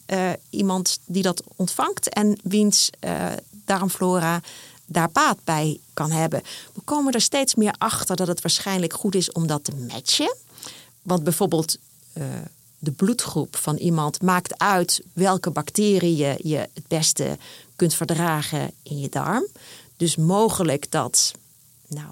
[0.50, 2.89] iemand die dat ontvangt en wiens
[3.66, 4.42] darmflora
[4.86, 6.42] daar baat bij kan hebben.
[6.74, 10.36] We komen er steeds meer achter dat het waarschijnlijk goed is om dat te matchen.
[11.02, 11.78] Want bijvoorbeeld
[12.13, 12.24] uh,
[12.80, 17.38] de bloedgroep van iemand maakt uit welke bacteriën je het beste
[17.76, 19.48] kunt verdragen in je darm.
[19.98, 21.32] Dus mogelijk dat
[21.88, 22.10] nou,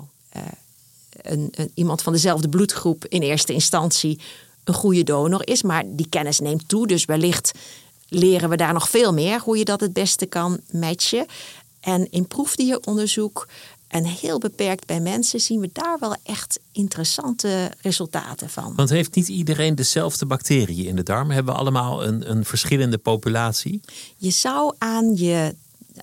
[1.21, 4.19] een, een, iemand van dezelfde bloedgroep in eerste instantie
[4.63, 5.61] een goede donor is.
[5.61, 6.87] Maar die kennis neemt toe.
[6.87, 7.51] Dus wellicht
[8.07, 11.25] leren we daar nog veel meer hoe je dat het beste kan matchen.
[11.79, 13.47] En in proefdieronderzoek
[13.91, 18.73] en heel beperkt bij mensen zien we daar wel echt interessante resultaten van.
[18.75, 21.31] Want heeft niet iedereen dezelfde bacteriën in de darm?
[21.31, 23.81] Hebben we allemaal een, een verschillende populatie?
[24.17, 25.55] Je zou aan je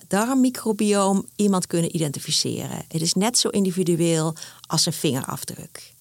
[0.07, 2.85] darmmicrobioom iemand kunnen identificeren.
[2.87, 4.35] Het is net zo individueel
[4.67, 5.93] als een vingerafdruk.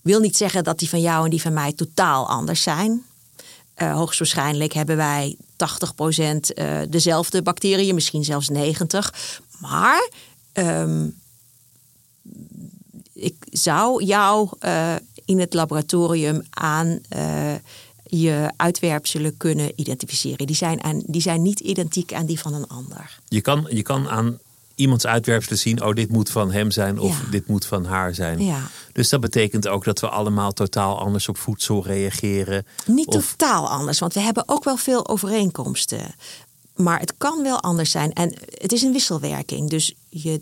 [0.00, 3.04] Wil niet zeggen dat die van jou en die van mij totaal anders zijn.
[3.76, 5.38] Uh, hoogstwaarschijnlijk hebben wij 80%
[6.16, 6.32] uh,
[6.82, 8.54] eh, dezelfde bacteriën, misschien zelfs 90%.
[9.60, 10.08] Maar
[10.52, 11.20] um,
[13.12, 17.00] ik zou jou uh, in het laboratorium aan
[18.20, 20.46] je uitwerpselen kunnen identificeren.
[20.46, 23.18] Die zijn, aan, die zijn niet identiek aan die van een ander.
[23.28, 24.38] Je kan, je kan aan
[24.74, 28.44] iemands uitwerpselen zien, oh dit moet van hem zijn of dit moet van haar zijn.
[28.44, 28.70] Ja.
[28.92, 32.66] Dus dat betekent ook dat we allemaal totaal anders op voedsel reageren.
[32.86, 36.14] Niet totaal anders, want we hebben ook wel veel overeenkomsten.
[36.76, 39.70] Maar het kan wel anders zijn en het is een wisselwerking.
[39.70, 40.40] Dus je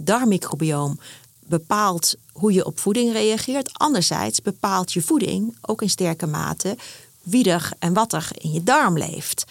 [0.00, 0.98] darmmicrobioom
[1.40, 3.70] bepaalt hoe je op voeding reageert.
[3.72, 6.76] Anderzijds bepaalt je voeding ook in sterke mate
[7.30, 9.44] wie er en wat er in je darm leeft.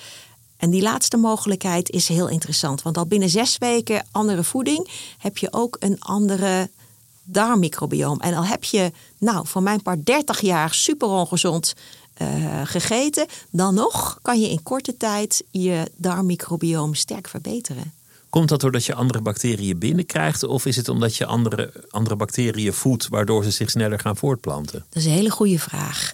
[0.57, 2.81] En die laatste mogelijkheid is heel interessant.
[2.81, 6.69] Want al binnen zes weken andere voeding heb je ook een andere
[7.23, 8.19] darmmicrobioom.
[8.19, 11.73] En al heb je, nou, voor mijn part 30 jaar super ongezond
[12.21, 17.93] uh, gegeten, dan nog kan je in korte tijd je darmmicrobioom sterk verbeteren.
[18.29, 20.43] Komt dat doordat je andere bacteriën binnenkrijgt?
[20.43, 24.85] Of is het omdat je andere, andere bacteriën voedt, waardoor ze zich sneller gaan voortplanten?
[24.89, 26.11] Dat is een hele goede vraag.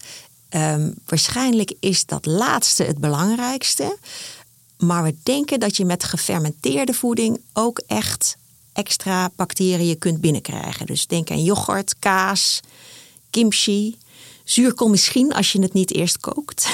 [0.56, 3.98] Um, waarschijnlijk is dat laatste het belangrijkste.
[4.78, 8.38] Maar we denken dat je met gefermenteerde voeding ook echt
[8.74, 10.86] extra bacteriën kunt binnenkrijgen.
[10.86, 12.60] Dus denk aan yoghurt, kaas,
[13.30, 13.98] kimchi.
[14.44, 16.68] Zuurkool misschien als je het niet eerst kookt.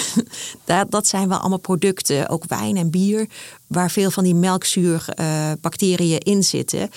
[0.89, 3.27] dat zijn wel allemaal producten, ook wijn en bier,
[3.67, 6.89] waar veel van die melkzuurbacteriën uh, in zitten.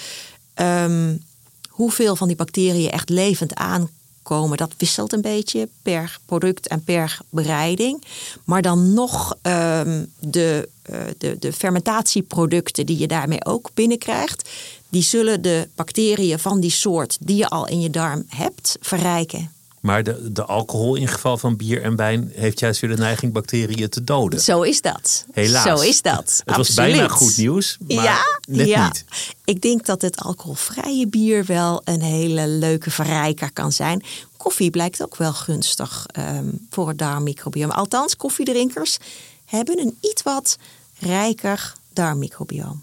[0.54, 1.24] Um,
[1.68, 3.90] hoeveel van die bacteriën echt levend aan
[4.22, 4.56] komen.
[4.56, 8.04] Dat wisselt een beetje per product en per bereiding.
[8.44, 14.50] Maar dan nog um, de, uh, de, de fermentatieproducten die je daarmee ook binnenkrijgt,
[14.88, 19.52] die zullen de bacteriën van die soort die je al in je darm hebt verrijken.
[19.82, 23.32] Maar de, de alcohol in geval van bier en wijn heeft juist weer de neiging
[23.32, 24.40] bacteriën te doden.
[24.40, 25.24] Zo is dat.
[25.32, 25.80] Helaas.
[25.80, 26.42] Zo is dat.
[26.44, 28.86] Het was bijna goed nieuws, maar ja, net ja.
[28.86, 29.04] niet.
[29.44, 34.04] Ik denk dat het alcoholvrije bier wel een hele leuke verrijker kan zijn.
[34.36, 37.70] Koffie blijkt ook wel gunstig ehm, voor het darmmicrobioom.
[37.70, 38.96] Althans, koffiedrinkers
[39.44, 40.58] hebben een iets wat
[40.98, 42.82] rijker darmmicrobioom.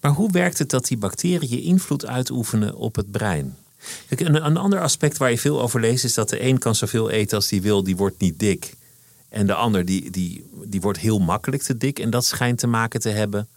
[0.00, 3.56] Maar hoe werkt het dat die bacteriën invloed uitoefenen op het brein?
[4.08, 6.74] Kijk, een, een ander aspect waar je veel over leest is dat de een kan
[6.74, 8.74] zoveel eten als die wil, die wordt niet dik.
[9.28, 11.98] En de ander die, die, die wordt heel makkelijk te dik.
[11.98, 13.48] En dat schijnt te maken te hebben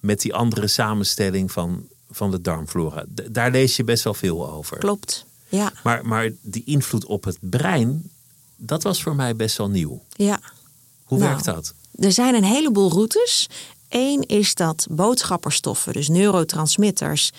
[0.00, 3.04] met die andere samenstelling van, van de darmflora.
[3.14, 4.78] D- daar lees je best wel veel over.
[4.78, 5.26] Klopt.
[5.48, 8.10] Ja, Maar, maar die invloed op het brein,
[8.56, 10.02] dat was voor mij best wel nieuw.
[10.16, 10.40] ja.
[11.04, 11.74] Hoe Nou, werkt dat?
[11.98, 13.46] Er zijn een heleboel routes.
[13.88, 17.30] Eén is dat boodschapperstoffen, dus neurotransmitters,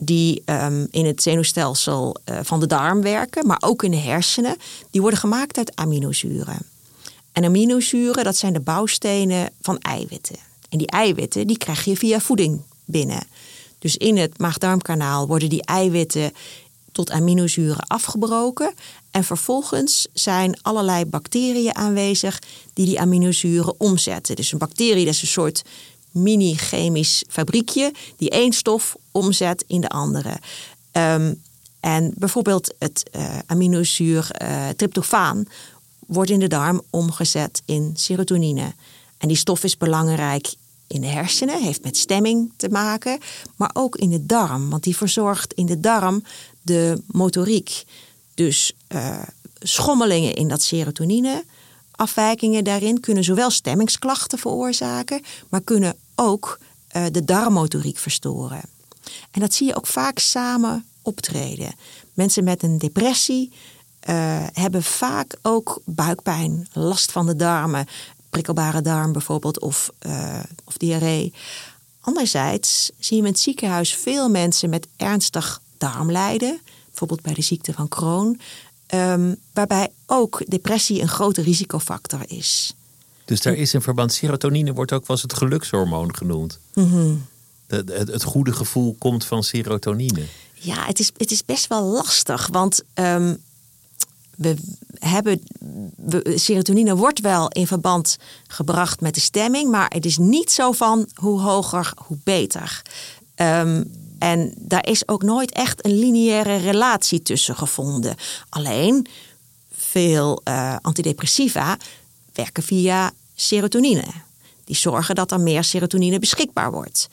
[0.00, 4.56] die ehm, in het zenuwstelsel eh, van de darm werken, maar ook in de hersenen,
[4.90, 6.58] die worden gemaakt uit aminozuren.
[7.32, 10.36] En aminozuren, dat zijn de bouwstenen van eiwitten.
[10.68, 13.26] En die eiwitten, die krijg je via voeding binnen.
[13.78, 16.32] Dus in het maag-darmkanaal worden die eiwitten
[16.92, 18.74] tot aminozuren afgebroken.
[19.10, 22.38] En vervolgens zijn allerlei bacteriën aanwezig
[22.72, 24.36] die die aminozuren omzetten.
[24.36, 25.62] Dus een bacterie dat is een soort
[26.10, 30.38] mini-chemisch fabriekje die één stof omzet in de andere.
[30.90, 31.34] Ehm,
[31.80, 35.46] en bijvoorbeeld het eh, aminozuur eh, tryptofaan
[36.06, 38.74] wordt in de darm omgezet in serotonine.
[39.18, 40.54] En die stof is belangrijk
[40.86, 43.18] in de hersenen, heeft met stemming te maken,
[43.56, 46.22] maar ook in de darm, want die verzorgt in de darm
[46.62, 47.84] de motoriek.
[48.34, 49.22] Dus eh,
[49.58, 51.44] schommelingen in dat serotonine,
[51.98, 56.58] afwijkingen daarin kunnen zowel stemmingsklachten veroorzaken, maar kunnen ook
[56.88, 58.60] eh, de darmmotoriek verstoren.
[59.30, 61.74] En dat zie je ook vaak samen optreden.
[62.14, 63.52] Mensen met een depressie
[64.00, 67.86] eh, hebben vaak ook buikpijn, last van de darmen,
[68.30, 71.32] prikkelbare darm bijvoorbeeld, of, eh, of diarree.
[72.00, 77.72] Anderzijds zie je in het ziekenhuis veel mensen met ernstig darmlijden, bijvoorbeeld bij de ziekte
[77.72, 78.40] van Crohn,
[78.88, 82.72] ehm, waarbij ook depressie een grote risicofactor is.
[83.24, 84.12] Dus daar is een verband.
[84.12, 86.58] Serotonine wordt ook wel eens het gelukshormoon genoemd.
[86.74, 87.14] Mhm.
[87.66, 90.22] De- de- het, goede gevoel komt van serotonine.
[90.54, 93.34] Ja, het is, het is best wel lastig, want ehm,
[94.36, 94.56] we
[94.98, 95.42] hebben,
[95.96, 100.72] we- serotonine wordt wel in verband gebracht met de stemming, maar het is niet zo
[100.72, 102.82] van hoe hoger, hoe beter.
[103.34, 103.84] Ehm,
[104.18, 108.16] en daar is ook nooit echt een lineaire relatie tussen gevonden.
[108.48, 109.06] Alleen
[109.72, 111.76] veel eh, antidepressiva
[112.32, 114.04] werken via serotonine.
[114.64, 117.08] Die zorgen dat er meer serotonine beschikbaar wordt.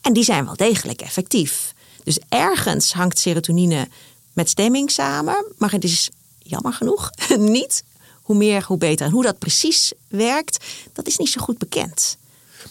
[0.00, 1.74] En die zijn wel degelijk effectief.
[2.04, 3.88] Dus ergens hangt serotonine
[4.32, 7.82] met stemming samen, maar het is jammer genoeg niet
[8.22, 9.06] hoe meer, hoe beter.
[9.06, 12.16] En hoe dat precies werkt, dat is niet zo goed bekend.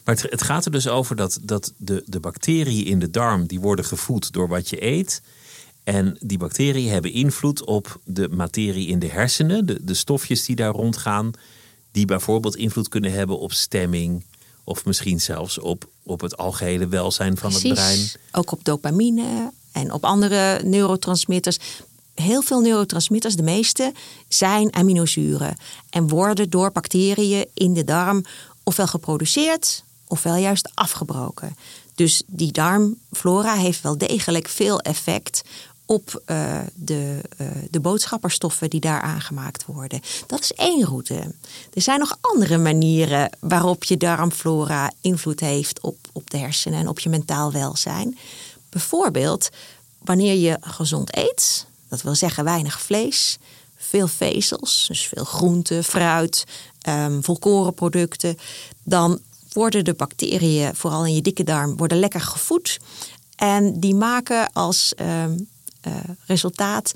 [0.07, 3.45] Maar het, het gaat er dus over dat, dat de, de bacteriën in de darm...
[3.45, 5.21] die worden gevoed door wat je eet.
[5.83, 9.65] En die bacteriën hebben invloed op de materie in de hersenen.
[9.65, 11.31] De, de stofjes die daar rondgaan.
[11.91, 14.23] Die bijvoorbeeld invloed kunnen hebben op stemming...
[14.63, 18.09] of misschien zelfs op, op het algehele welzijn van het brein.
[18.31, 21.57] Ook op dopamine en op andere neurotransmitters.
[22.15, 23.93] Heel veel neurotransmitters, de meeste,
[24.27, 25.57] zijn aminozuren.
[25.89, 28.25] En worden door bacteriën in de darm
[28.63, 31.55] ofwel geproduceerd ofwel juist afgebroken.
[31.95, 35.41] Dus die darmflora heeft wel degelijk veel effect
[35.87, 40.01] op eh, de, eh, de boodschapperstoffen die daar aangemaakt worden.
[40.27, 41.13] Dat is één route.
[41.73, 46.87] Er zijn nog andere manieren waarop je darmflora invloed heeft op, op de hersenen en
[46.87, 48.17] op je mentaal welzijn.
[48.69, 49.49] Bijvoorbeeld
[49.97, 53.37] wanneer je gezond eet, dat wil zeggen weinig vlees,
[53.75, 56.43] veel vezels, dus veel groente, fruit,
[56.81, 58.37] ehm, volkorenproducten,
[58.83, 59.19] dan
[59.57, 62.79] worden de bacteriën, vooral in je dikke darm, worden lekker gevoed.
[63.35, 65.37] En die maken als ehm,
[65.81, 65.93] eh,
[66.25, 66.93] resultaat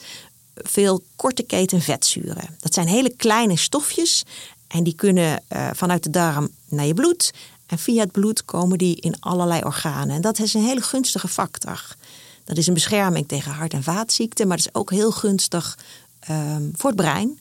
[0.55, 2.55] veel korte keten vetzuren.
[2.59, 4.23] Dat zijn hele kleine stofjes
[4.67, 7.31] en die kunnen eh, vanuit de darm naar je bloed.
[7.65, 10.15] En via het bloed komen die in allerlei organen.
[10.15, 11.95] En dat is een hele gunstige factor.
[12.43, 15.77] Dat is een bescherming tegen hart- en vaatziekten, maar dat is ook heel gunstig
[16.19, 17.39] ehm, voor het brein.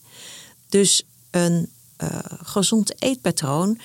[0.68, 2.08] Dus een eh,
[2.42, 3.78] gezond eetpatroon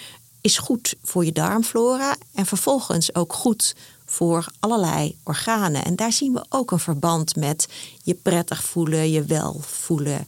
[0.45, 5.85] is goed voor je darmflora en vervolgens ook goed voor allerlei organen.
[5.85, 7.67] En daar zien we ook een verband met
[8.03, 10.27] je prettig voelen, je wel voelen.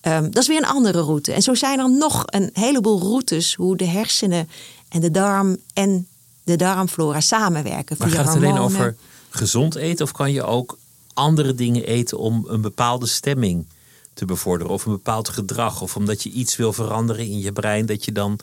[0.00, 1.32] Ehm, dat is weer een andere route.
[1.32, 4.48] En zo zijn er nog een heleboel routes hoe de hersenen
[4.88, 6.06] en de darm en
[6.44, 7.96] de darmflora samenwerken.
[7.98, 8.96] Maar via gaat het alleen over
[9.30, 10.78] gezond eten of kan je ook
[11.14, 13.66] andere dingen eten om een bepaalde stemming
[14.14, 14.72] te bevorderen.
[14.72, 15.82] Of een bepaald gedrag.
[15.82, 17.86] Of omdat je iets wil veranderen in je brein.
[17.86, 18.38] Dat je dan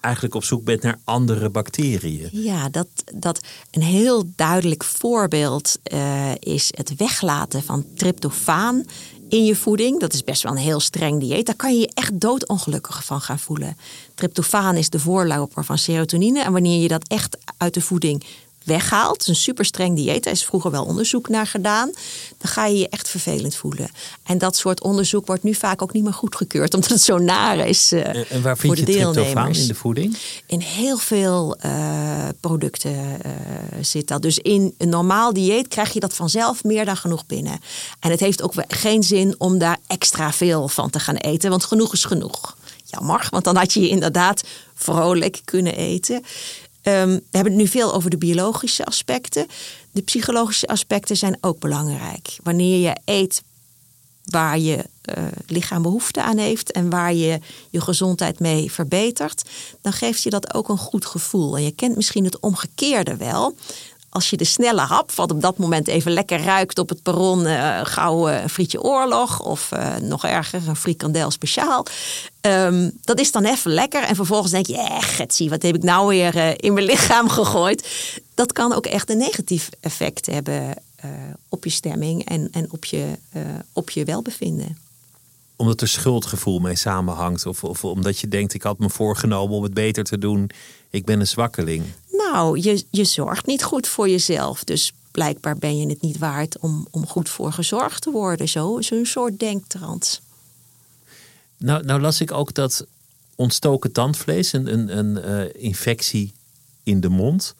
[0.00, 2.28] eigenlijk op zoek bent naar andere bacteriën.
[2.32, 3.40] Ja, dat, dat
[3.70, 8.84] een heel duidelijk voorbeeld uh, is het weglaten van tryptofaan
[9.28, 10.00] in je voeding.
[10.00, 11.46] Dat is best wel een heel streng dieet.
[11.46, 13.76] Daar kan je je echt doodongelukkig van gaan voelen.
[14.14, 16.42] Tryptofaan is de voorloper van serotonine.
[16.42, 18.24] En wanneer je dat echt uit de voeding
[18.66, 21.90] weghaalt, een super streng dieet, daar is vroeger wel onderzoek naar gedaan,
[22.38, 23.88] dan ga je je echt vervelend voelen.
[24.22, 27.68] En dat soort onderzoek wordt nu vaak ook niet meer goedgekeurd, omdat het zo naar
[27.68, 27.92] is.
[27.92, 30.16] Uh, en waar vind je tryptofaan in de voeding?
[30.46, 33.32] In heel veel uh, producten uh,
[33.80, 34.22] zit dat.
[34.22, 37.60] Dus in een normaal dieet krijg je dat vanzelf meer dan genoeg binnen.
[38.00, 41.64] En het heeft ook geen zin om daar extra veel van te gaan eten, want
[41.64, 42.56] genoeg is genoeg.
[42.84, 44.42] Jammer, want dan had je je inderdaad
[44.74, 46.24] vrolijk kunnen eten.
[46.88, 49.46] Um, we hebben het nu veel over de biologische aspecten.
[49.90, 52.36] De psychologische aspecten zijn ook belangrijk.
[52.42, 53.42] Wanneer je eet
[54.24, 59.48] waar je uh, lichaam behoefte aan heeft en waar je je gezondheid mee verbetert,
[59.80, 61.56] dan geeft je dat ook een goed gevoel.
[61.56, 63.54] En je kent misschien het omgekeerde wel
[64.16, 67.46] als je de snelle hap, wat op dat moment even lekker ruikt op het perron,
[67.46, 71.86] uh, gauw uh, een frietje oorlog of uh, nog erger, een frikandel speciaal.
[72.40, 76.08] Um, dat is dan even lekker en vervolgens denk je, getsie, wat heb ik nou
[76.08, 77.88] weer in mijn lichaam gegooid?
[78.34, 80.74] Dat kan ook echt een negatief effect hebben
[81.48, 83.04] op je stemming en, en op, je,
[83.72, 84.76] op je welbevinden
[85.56, 87.46] omdat er schuldgevoel mee samenhangt?
[87.46, 90.50] Of, of omdat je denkt, ik had me voorgenomen om het beter te doen.
[90.90, 91.84] Ik ben een zwakkeling.
[92.16, 94.64] Nou, je, je zorgt niet goed voor jezelf.
[94.64, 98.48] Dus blijkbaar ben je het niet waard om, om goed voor gezorgd te worden.
[98.48, 100.20] Zo, zo'n soort denktrans.
[101.56, 102.86] Nou, nou las ik ook dat
[103.34, 106.32] ontstoken tandvlees, een, een, een uh, infectie
[106.82, 107.54] in de mond,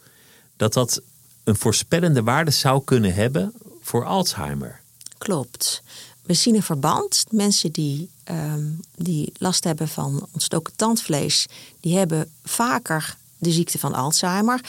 [0.55, 1.01] dat dat
[1.43, 4.81] een voorspellende waarde zou kunnen hebben voor Alzheimer.
[5.17, 5.81] Klopt.
[6.21, 7.25] We zien een verband.
[7.29, 11.45] Mensen die, um, die last hebben van ontstoken tandvlees,
[11.79, 14.61] die hebben vaker de ziekte van Alzheimer.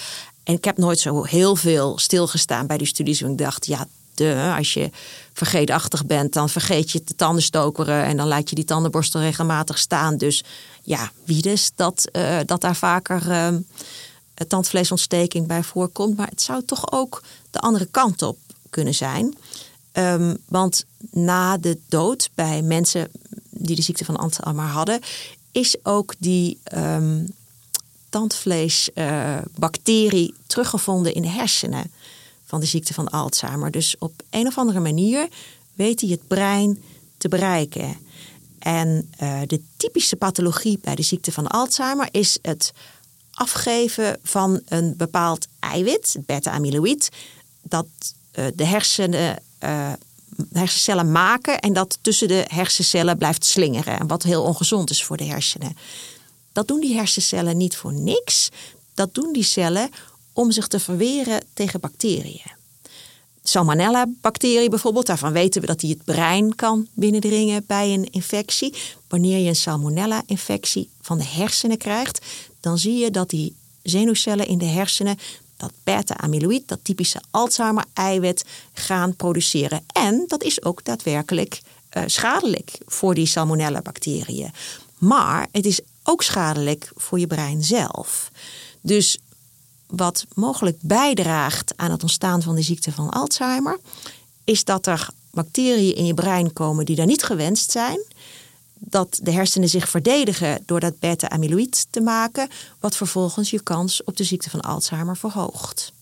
[0.44, 3.20] En ik heb nooit zo heel veel stilgestaan bij die studies.
[3.20, 4.90] Want ik dacht, ja, de, als je
[5.32, 9.78] vergeetachtig bent, dan vergeet je de tanden stokeren en dan laat je die tandenborstel regelmatig
[9.78, 10.16] staan.
[10.16, 10.44] Dus
[10.82, 13.48] ja, wie dus dat, uh, dat daar vaker uh,
[14.48, 16.16] tandvleesontsteking bij voorkomt.
[16.16, 18.38] Maar het zou toch ook de andere kant op
[18.70, 19.36] kunnen zijn.
[19.92, 23.10] Um, want na de dood bij mensen
[23.50, 25.00] die de ziekte van Alzheimer hadden,
[25.52, 27.32] is ook die um,
[28.08, 31.92] tandvleesbacterie uh, teruggevonden in de hersenen
[32.44, 33.70] van de ziekte van Alzheimer.
[33.70, 35.28] Dus op een of andere manier
[35.74, 36.82] weet hij het brein
[37.16, 37.96] te bereiken.
[38.58, 42.72] En uh, de typische pathologie bij de ziekte van Alzheimer is het
[43.32, 47.08] afgeven van een bepaald eiwit, beta-amyloïd,
[47.62, 47.86] dat
[48.34, 49.92] uh, de hersenen uh,
[50.52, 53.98] hersencellen maken en dat tussen de hersencellen blijft slingeren.
[53.98, 55.76] En wat heel ongezond is voor de hersenen.
[56.58, 58.48] Dat doen die hersencellen niet voor niks.
[58.94, 59.90] Dat doen die cellen
[60.32, 62.50] om zich te verweren tegen bacteriën.
[63.42, 68.74] Salmonella-bacterie bijvoorbeeld, daarvan weten we dat die het brein kan binnendringen bij een infectie.
[69.08, 72.26] Wanneer je een salmonella-infectie van de hersenen krijgt,
[72.60, 75.18] dan zie je dat die zenuwcellen in de hersenen
[75.56, 79.84] dat beta-amyloïd, dat typische Alzheimer-eiwit, gaan produceren.
[79.92, 81.60] En dat is ook daadwerkelijk
[81.96, 84.52] uh, schadelijk voor die salmonella-bacteriën.
[84.98, 88.30] Maar het is ook schadelijk voor je brein zelf.
[88.80, 89.18] Dus
[89.86, 93.78] wat mogelijk bijdraagt aan het ontstaan van de ziekte van Alzheimer,
[94.44, 98.00] is dat er bacteriën in je brein komen die daar niet gewenst zijn.
[98.74, 102.48] Dat de hersenen zich verdedigen door dat beta-amyloïd te maken,
[102.80, 105.92] wat vervolgens je kans op de ziekte van Alzheimer verhoogt.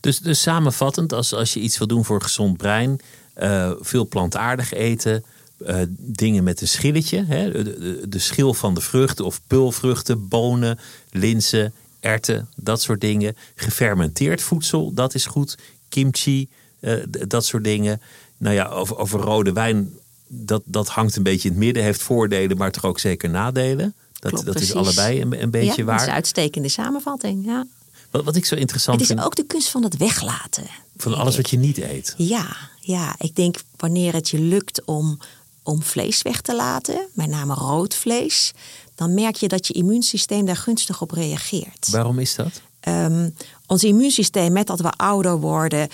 [0.00, 3.00] Dus, dus samenvattend, als, als je iets wil doen voor een gezond brein,
[3.36, 5.24] uh, veel plantaardig eten,
[5.66, 7.24] uh, dingen met een schilletje.
[7.24, 7.50] Hè?
[7.50, 10.78] De, de, de, schil van de vruchten of pulvruchten, bonen,
[11.10, 13.36] linzen, erten, dat soort dingen.
[13.54, 15.58] Gefermenteerd voedsel, dat is goed.
[15.88, 16.48] Kimchi,
[16.80, 18.00] uh, dat soort dingen.
[18.38, 19.90] Nou ja, over, over rode wijn,
[20.26, 21.82] dat, dat hangt een beetje in het midden.
[21.82, 23.94] Heeft voordelen, maar toch ook zeker nadelen.
[24.12, 25.94] Dat, Klopt, dat is allebei een, een beetje ja, waar.
[25.94, 27.66] Dat is een uitstekende samenvatting, ja.
[28.10, 29.08] Wat, wat ik zo interessant vind.
[29.08, 29.20] vind.
[29.20, 30.66] Het is ook de kunst van het weglaten.
[30.96, 32.14] Van alles wat je niet eet.
[32.16, 35.18] Ja, ja, ik denk wanneer het je lukt om
[35.62, 38.52] om vlees weg te laten, met name rood vlees,
[38.94, 41.88] dan merk je dat je immuunsysteem daar gunstig op reageert.
[41.90, 42.60] Waarom is dat?
[42.88, 43.34] Um,
[43.66, 45.88] ons immuunsysteem, met dat we ouder worden,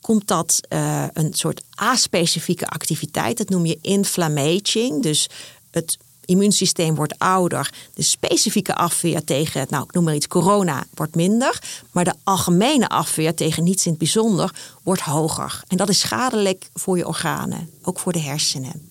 [0.00, 3.38] komt dat uh, een soort aspecifieke activiteit.
[3.38, 5.02] Dat noem je inflammaging.
[5.02, 5.28] Dus
[5.70, 5.98] het
[6.28, 7.72] immuunsysteem wordt ouder.
[7.94, 11.62] De specifieke afweer tegen, nou ik noem maar iets, corona wordt minder.
[11.92, 15.62] Maar de algemene afweer tegen niets in het bijzonder wordt hoger.
[15.68, 18.88] En dat is schadelijk voor je organen, ook voor de hersenen.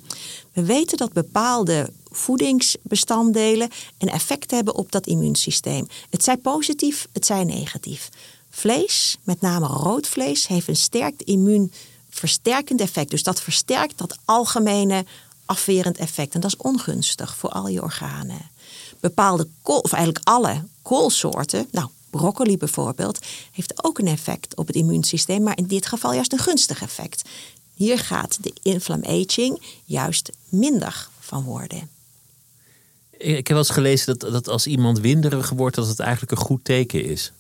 [0.54, 5.88] We weten dat bepaalde voedingsbestanddelen een effect hebben op dat immuunsysteem.
[6.10, 8.10] Het zij positief, het zij negatief.
[8.50, 13.10] Vlees, met name rood vlees, heeft een sterk immuunversterkend effect.
[13.10, 15.06] Dus dat versterkt dat algemene
[15.48, 16.34] afwerend effect.
[16.34, 18.50] En dat is ongunstig voor al je organen.
[19.00, 24.76] Bepaalde kool, of eigenlijk alle koolsoorten, nou broccoli bijvoorbeeld, heeft ook een effect op het
[24.76, 27.30] immuunsysteem, maar in dit geval juist een gunstig effect.
[27.74, 31.90] Hier gaat de inflammaging juist minder van worden.
[33.18, 36.46] Ik heb wel eens gelezen dat, dat als iemand winderig wordt, dat het eigenlijk een
[36.46, 37.32] goed teken is.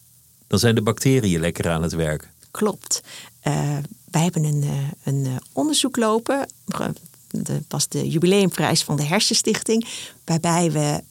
[0.47, 2.29] Dan zijn de bacteriën lekker aan het werk.
[2.51, 3.01] Klopt.
[3.47, 3.77] Uh,
[4.11, 6.49] wij hebben een, eh, een eh, onderzoek lopen.
[7.27, 9.87] Dat was de jubileumprijs van de Hersenstichting.
[10.25, 11.01] Waarbij we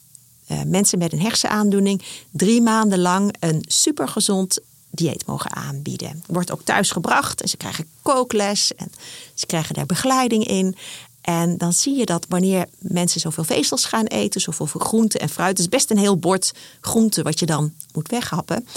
[0.65, 2.01] mensen met een hersenaandoening
[2.31, 4.59] drie maanden lang een supergezond
[4.89, 6.23] dieet mogen aanbieden.
[6.27, 8.91] Wordt ook thuis gebracht en ze krijgen kookles en
[9.33, 10.75] ze krijgen daar begeleiding in.
[11.21, 15.49] En dan zie je dat wanneer mensen zoveel vezels gaan eten, zoveel groente en fruit,
[15.49, 18.67] het is best een heel bord groente wat je dan moet weghappen,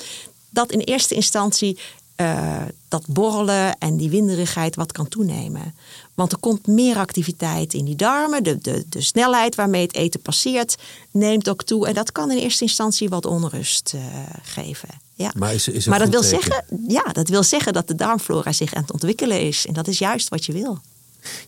[0.48, 1.78] dat in eerste instantie
[2.20, 5.74] uh, dat borrelen en die winderigheid wat kan toenemen.
[6.14, 8.42] Want er komt meer activiteit in die darmen.
[8.42, 10.76] De, de, de snelheid waarmee het eten passeert
[11.10, 11.86] neemt ook toe.
[11.86, 14.02] En dat kan in eerste instantie wat onrust uh,
[14.42, 14.88] geven.
[15.14, 15.32] Ja.
[15.36, 18.74] Maar, is, is maar dat, wil zeggen, ja, dat wil zeggen dat de darmflora zich
[18.74, 19.66] aan het ontwikkelen is.
[19.66, 20.78] En dat is juist wat je wil.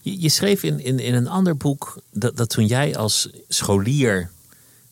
[0.01, 4.31] Je, je schreef in, in, in een ander boek dat, dat toen jij als scholier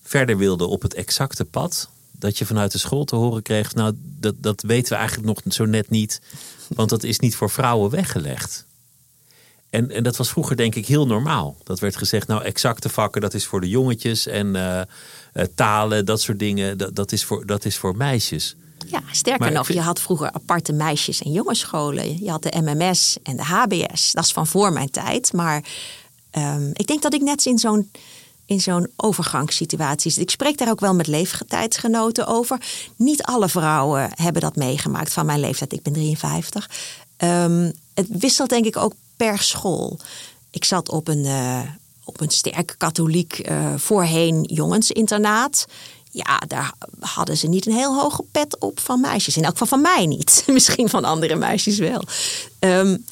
[0.02, 1.88] verder wilde op het exacte pad,
[2.20, 5.54] dat je vanuit de school te horen kreeg, nou, dat, dat weten we eigenlijk nog
[5.54, 6.20] zo net niet,
[6.68, 8.64] want dat is niet voor vrouwen weggelegd.
[9.70, 11.56] En, en dat was vroeger denk ik heel normaal.
[11.64, 14.80] Dat werd gezegd, nou exacte vakken, dat is voor de jongetjes en uh,
[15.54, 18.56] talen, dat soort dingen, dat, dat, is, voor, dat is voor meisjes.
[18.86, 22.24] Ja, sterker nog, je had vroeger aparte meisjes- en jongensscholen.
[22.24, 24.12] Je had de MMS en de HBS.
[24.12, 25.32] Dat is van voor mijn tijd.
[25.32, 25.64] Maar
[26.38, 27.90] um, ik denk dat ik net in zo'n
[28.50, 30.20] in zo'n overgangssituatie.
[30.20, 32.58] Ik spreek daar ook wel met leeftijdsgenoten over.
[32.96, 35.72] Niet alle vrouwen hebben dat meegemaakt van mijn leeftijd.
[35.72, 36.70] Ik ben 53.
[37.18, 39.98] Um, het wisselt denk ik ook per school.
[40.50, 41.60] Ik zat op een, uh,
[42.04, 45.66] op een sterk katholiek uh, voorheen jongensinternaat
[46.12, 49.36] ja, daar hadden ze niet een heel hoge pet op van meisjes.
[49.36, 50.44] In elk geval van mij niet.
[50.46, 52.02] Misschien van andere meisjes wel.
[52.60, 53.04] Um,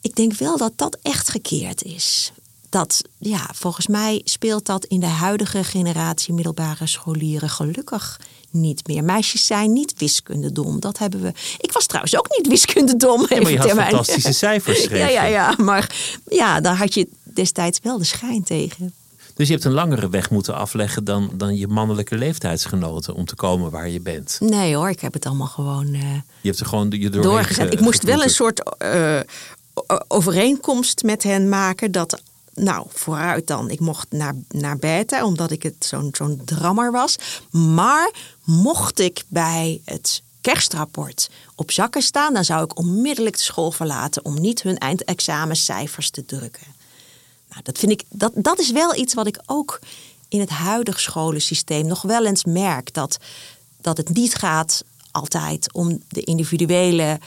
[0.00, 2.32] ik denk wel dat dat echt gekeerd is.
[2.68, 9.04] Dat, ja, volgens mij speelt dat in de huidige generatie middelbare scholieren gelukkig niet meer.
[9.04, 10.80] Meisjes zijn niet wiskundedom.
[10.80, 11.32] Dat hebben we.
[11.58, 13.26] Ik was trouwens ook niet wiskundedom.
[13.28, 14.84] Ja, maar je had fantastische cijfers.
[14.90, 15.54] ja, ja, ja.
[15.56, 15.94] Maar
[16.28, 18.94] ja, daar had je destijds wel de schijn tegen.
[19.34, 23.34] Dus je hebt een langere weg moeten afleggen dan, dan je mannelijke leeftijdsgenoten om te
[23.34, 24.38] komen waar je bent.
[24.40, 25.86] Nee hoor, ik heb het allemaal gewoon.
[25.86, 26.00] Uh,
[26.40, 27.72] je hebt er gewoon je doorgezet.
[27.72, 29.20] Ik moest wel een soort uh,
[30.08, 32.20] overeenkomst met hen maken dat.
[32.60, 33.70] Nou, vooruit dan.
[33.70, 37.16] Ik mocht naar, naar beta, omdat ik het zo'n zo'n drammer was.
[37.50, 38.10] Maar
[38.44, 44.24] mocht ik bij het kerstrapport op zakken staan, dan zou ik onmiddellijk de school verlaten
[44.24, 46.66] om niet hun eindexamencijfers te drukken.
[47.48, 49.80] Nou, dat, vind ik, dat, dat is wel iets wat ik ook
[50.28, 52.94] in het huidige scholensysteem nog wel eens merk.
[52.94, 53.18] Dat,
[53.80, 57.18] dat het niet gaat altijd om de individuele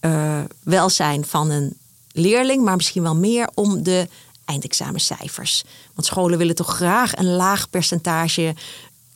[0.00, 1.76] uh, welzijn van een
[2.12, 4.08] leerling, maar misschien wel meer om de
[4.46, 5.64] eindexamencijfers.
[5.94, 8.54] Want scholen willen toch graag een laag percentage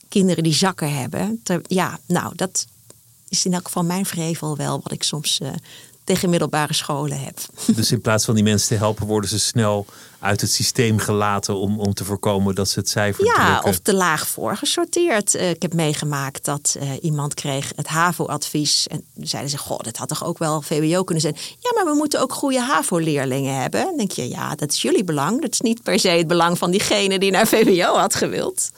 [0.09, 1.41] kinderen die zakken hebben.
[1.67, 2.67] ja, nou, dat
[3.27, 5.49] is in elk geval mijn vrevel wel wat ik soms uh,
[6.03, 7.39] tegen middelbare scholen heb.
[7.75, 9.85] Dus in plaats van die mensen te helpen, worden ze snel
[10.21, 13.93] uit het systeem gelaten om, om te voorkomen dat ze het cijfer Ja, of te
[13.93, 15.35] laag voorgesorteerd.
[15.35, 18.87] Uh, ik heb meegemaakt dat uh, iemand kreeg het HAVO-advies.
[18.87, 21.35] En zeiden ze, goh, dat had toch ook wel VWO kunnen zijn.
[21.59, 23.83] Ja, maar we moeten ook goede HAVO-leerlingen hebben.
[23.85, 25.41] Dan denk je, ja, dat is jullie belang.
[25.41, 28.69] Dat is niet per se het belang van diegene die naar VWO had gewild.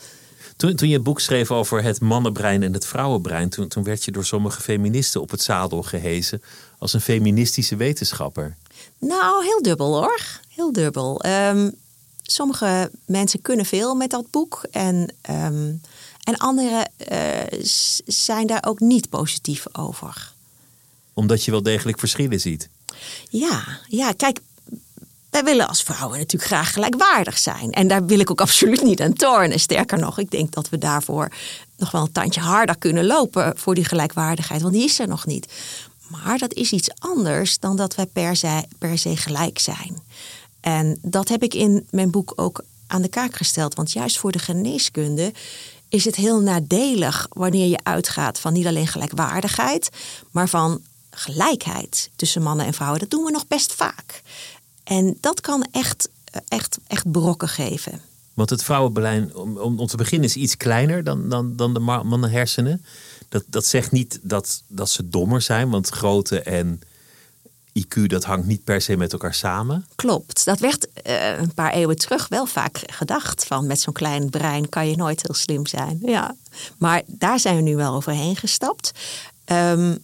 [0.57, 4.03] Toen, toen je het boek schreef over het mannenbrein en het vrouwenbrein, toen, toen werd
[4.03, 6.41] je door sommige feministen op het zadel gehezen
[6.77, 8.55] als een feministische wetenschapper.
[8.99, 10.21] Nou, heel dubbel hoor.
[10.55, 11.25] Heel dubbel.
[11.25, 11.75] Um,
[12.21, 15.81] sommige mensen kunnen veel met dat boek en, um,
[16.23, 17.61] en anderen uh,
[18.05, 20.33] zijn daar ook niet positief over.
[21.13, 22.69] Omdat je wel degelijk verschillen ziet.
[23.29, 24.39] Ja, ja, kijk,
[25.29, 27.71] wij willen als vrouwen natuurlijk graag gelijkwaardig zijn.
[27.71, 29.59] En daar wil ik ook absoluut niet aan tornen.
[29.59, 31.31] Sterker nog, ik denk dat we daarvoor
[31.77, 34.61] nog wel een tandje harder kunnen lopen voor die gelijkwaardigheid.
[34.61, 35.47] Want die is er nog niet.
[36.07, 39.97] Maar dat is iets anders dan dat wij per se, per se gelijk zijn.
[40.63, 43.75] En dat heb ik in mijn boek ook aan de kaak gesteld.
[43.75, 45.33] Want juist voor de geneeskunde
[45.89, 49.89] is het heel nadelig wanneer je uitgaat van niet alleen gelijkwaardigheid,
[50.31, 52.99] maar van gelijkheid tussen mannen en vrouwen.
[52.99, 54.21] Dat doen we nog best vaak.
[54.83, 56.09] En dat kan echt,
[56.47, 58.01] echt, echt brokken geven.
[58.33, 62.85] Want het vrouwenbeleid, om, om, te beginnen, is iets kleiner dan, dan, dan de mannenhersenen.
[63.29, 66.81] Dat, dat zegt niet dat, dat ze dommer zijn, want grootte en
[67.79, 69.85] IQ, dat hangt niet per se met elkaar samen.
[69.95, 70.45] Klopt.
[70.45, 73.45] Dat werd uh, een paar eeuwen terug wel vaak gedacht.
[73.45, 75.99] Van met zo'n klein brein kan je nooit heel slim zijn.
[76.01, 76.35] Ja.
[76.77, 78.91] Maar daar zijn we nu wel overheen gestapt.
[79.45, 79.97] Um,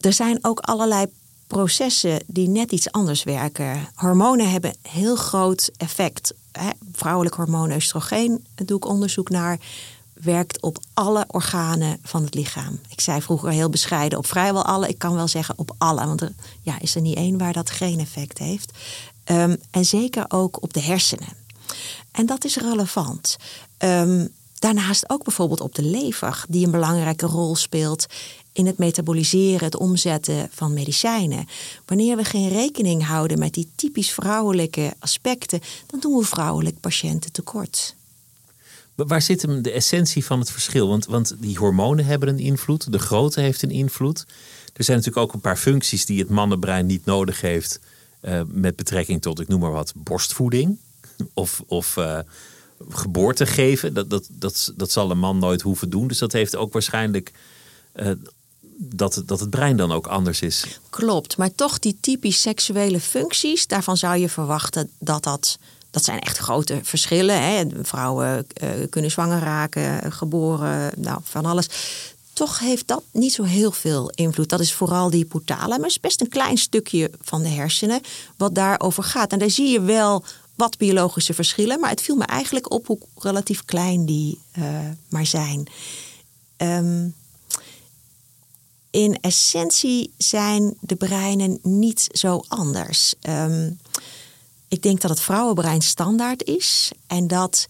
[0.00, 1.06] er zijn ook allerlei
[1.46, 3.88] processen die net iets anders werken.
[3.94, 6.34] Hormonen hebben heel groot effect.
[6.92, 9.58] Vrouwelijk hormoon oestrogeen, doe ik onderzoek naar,
[10.22, 12.80] werkt op alle organen van het lichaam.
[12.88, 14.88] Ik zei vroeger heel bescheiden op vrijwel alle.
[14.88, 17.70] Ik kan wel zeggen op alle, want er ja, is er niet één waar dat
[17.70, 18.72] geen effect heeft.
[19.24, 21.28] Ehm, en zeker ook op de hersenen.
[22.12, 23.36] En dat is relevant.
[23.78, 28.06] Um, daarnaast ook bijvoorbeeld op de lever, die een belangrijke rol speelt
[28.52, 31.48] in het metaboliseren, het omzetten van medicijnen.
[31.86, 37.32] Wanneer we geen rekening houden met die typisch vrouwelijke aspecten, dan doen we vrouwelijk patiënten
[37.32, 37.94] tekort.
[39.06, 40.88] Waar zit hem de essentie van het verschil?
[40.88, 44.26] Want, want die hormonen hebben een invloed, de grootte heeft een invloed.
[44.72, 47.80] Er zijn natuurlijk ook een paar functies die het mannenbrein niet nodig heeft.
[48.22, 50.78] Uh, met betrekking tot, ik noem maar wat, borstvoeding.
[51.34, 52.18] Of, of uh,
[52.88, 53.94] geboorte geven.
[53.94, 56.08] Dat, dat, dat, dat zal een man nooit hoeven doen.
[56.08, 57.32] Dus dat heeft ook waarschijnlijk
[57.94, 58.10] uh,
[58.76, 60.80] dat, dat het brein dan ook anders is.
[60.90, 65.58] Klopt, maar toch die typisch seksuele functies, daarvan zou je verwachten dat dat.
[65.90, 67.42] Dat zijn echt grote verschillen.
[67.42, 67.64] Hè.
[67.82, 71.66] Vrouwen uh, kunnen zwanger raken, geboren, nou, van alles.
[72.32, 74.48] Toch heeft dat niet zo heel veel invloed.
[74.48, 78.00] Dat is vooral die hypothalamus, best een klein stukje van de hersenen,
[78.36, 79.32] wat daarover gaat.
[79.32, 80.24] En daar zie je wel
[80.54, 84.64] wat biologische verschillen, maar het viel me eigenlijk op hoe relatief klein die uh,
[85.08, 85.68] maar zijn.
[86.56, 87.14] Um,
[88.90, 93.14] in essentie zijn de breinen niet zo anders.
[93.28, 93.78] Um,
[94.70, 97.66] ik denk dat het vrouwenbrein standaard is en dat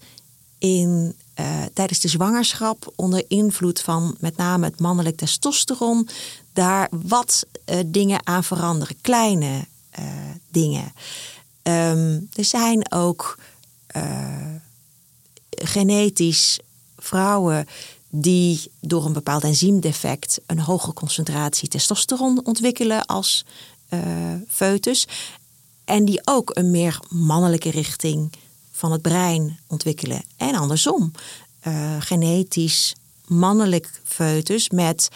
[0.57, 6.07] in, uh, tijdens de zwangerschap onder invloed van met name het mannelijk testosteron
[6.53, 9.65] daar wat uh, dingen aan veranderen, kleine
[9.99, 10.05] uh,
[10.49, 10.93] dingen.
[11.63, 13.37] Um, er zijn ook
[15.49, 16.59] genetisch
[16.97, 17.67] vrouwen
[18.09, 23.45] die door een bepaald enzymdefect een hoge concentratie testosteron ontwikkelen als
[23.89, 23.99] uh,
[24.47, 25.07] foetus.
[25.91, 28.31] En die ook een meer mannelijke richting
[28.71, 30.23] van het brein ontwikkelen.
[30.37, 31.11] En andersom,
[31.67, 32.95] uh, genetisch
[33.27, 35.09] mannelijk foetus met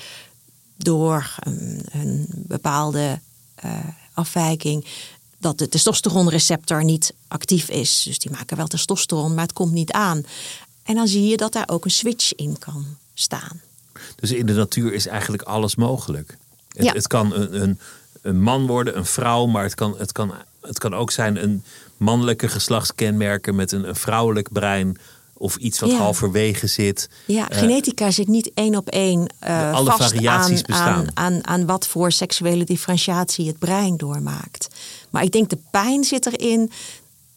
[0.76, 3.20] door een, een bepaalde
[3.66, 3.78] uh,
[4.14, 4.86] afwijking
[5.38, 8.04] dat de testosteronreceptor niet actief is.
[8.04, 10.24] Dus die maken wel testosteron, maar het komt niet aan.
[10.84, 13.62] En dan zie je dat daar ook een switch in kan staan.
[14.16, 16.38] Dus in de natuur is eigenlijk alles mogelijk.
[16.68, 17.80] Het, het kan een, een,
[18.22, 20.34] een, man worden, een vrouw, maar het kan, het, kan,
[20.68, 21.64] het kan ook zijn een
[21.98, 24.98] mannelijke geslachtskenmerken met een, een vrouwelijk brein
[25.38, 27.10] of iets wat halverwege zit.
[27.26, 30.96] Ja, uh, genetica zit niet één op één uh, alle vast variaties aan, bestaan.
[30.96, 34.68] Aan, aan, aan wat voor seksuele differentiatie het brein doormaakt.
[35.10, 36.72] Maar ik denk de pijn zit erin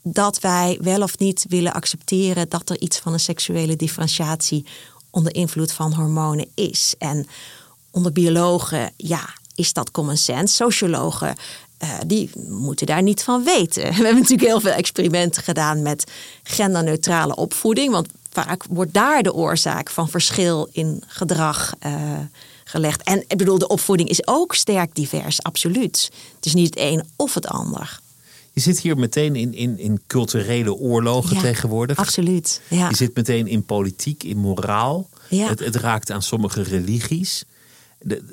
[0.03, 4.64] dat wij wel of niet willen accepteren dat er iets van een seksuele differentiatie
[5.11, 6.95] onder invloed van hormonen is.
[6.99, 7.26] En
[7.91, 10.55] onder biologen, ja, is dat common sense.
[10.55, 11.37] Sociologen,
[11.83, 13.83] uh, die moeten daar niet van weten.
[13.89, 16.11] We hebben natuurlijk heel veel experimenten gedaan met
[16.43, 17.93] genderneutrale opvoeding.
[17.93, 21.93] Want vaak wordt daar de oorzaak van verschil in gedrag uh,
[22.64, 23.03] gelegd.
[23.03, 26.11] En ik bedoel, de opvoeding is ook sterk divers, absoluut.
[26.37, 28.01] Het is niet het een of het ander.
[28.53, 31.97] Je zit hier meteen in, in, in culturele oorlogen tegenwoordig.
[31.97, 32.61] Absoluut.
[32.68, 32.89] Ja.
[32.89, 35.09] Je zit meteen in politiek, in moraal.
[35.29, 35.49] Ja.
[35.49, 37.45] Het, het raakt aan sommige religies.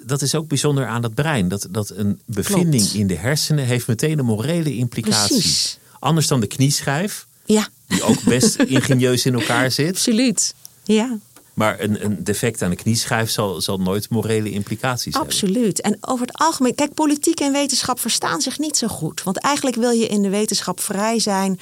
[0.05, 1.47] Dat is ook bijzonder aan het brein.
[1.47, 5.36] Dat, dat een bevinding in de hersenen heeft meteen een morele implicatie.
[5.36, 5.78] Precies.
[5.99, 7.28] Anders dan de knieschijf.
[7.45, 7.68] Ja.
[7.88, 9.89] Die ook best ingenieus in elkaar zit.
[9.89, 10.53] Absoluut.
[10.84, 11.18] Ja.
[11.53, 15.41] Maar een, een defect aan de knieschijf zal, zal nooit morele implicaties Absoluut.
[15.41, 15.70] hebben.
[15.70, 15.82] Absoluut.
[15.82, 19.24] En over het algemeen, kijk, politiek en wetenschap verstaan zich niet zo goed.
[19.24, 21.59] Want eigenlijk wil je in de wetenschap vrij zijn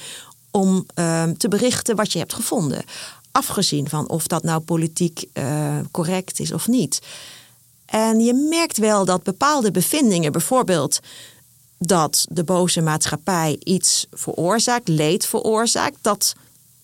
[0.50, 2.84] om uh, te berichten wat je hebt gevonden.
[3.30, 7.00] Afgezien van of dat nou politiek uh, correct is of niet.
[7.94, 11.00] En je merkt wel dat bepaalde bevindingen, bijvoorbeeld
[11.78, 16.34] dat de boze maatschappij iets veroorzaakt, leed veroorzaakt, dat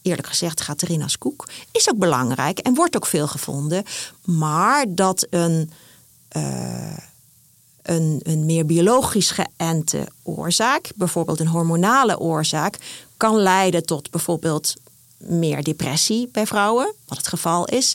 [0.02, 1.48] eerlijk gezegd gaat erin als koek.
[1.72, 3.84] Is ook belangrijk en wordt ook veel gevonden.
[4.24, 5.70] Maar dat een,
[6.36, 6.96] uh,
[7.82, 12.78] een, een meer biologisch geënte oorzaak, bijvoorbeeld een hormonale oorzaak,
[13.16, 14.74] kan leiden tot bijvoorbeeld
[15.16, 17.94] meer depressie bij vrouwen, wat het geval is,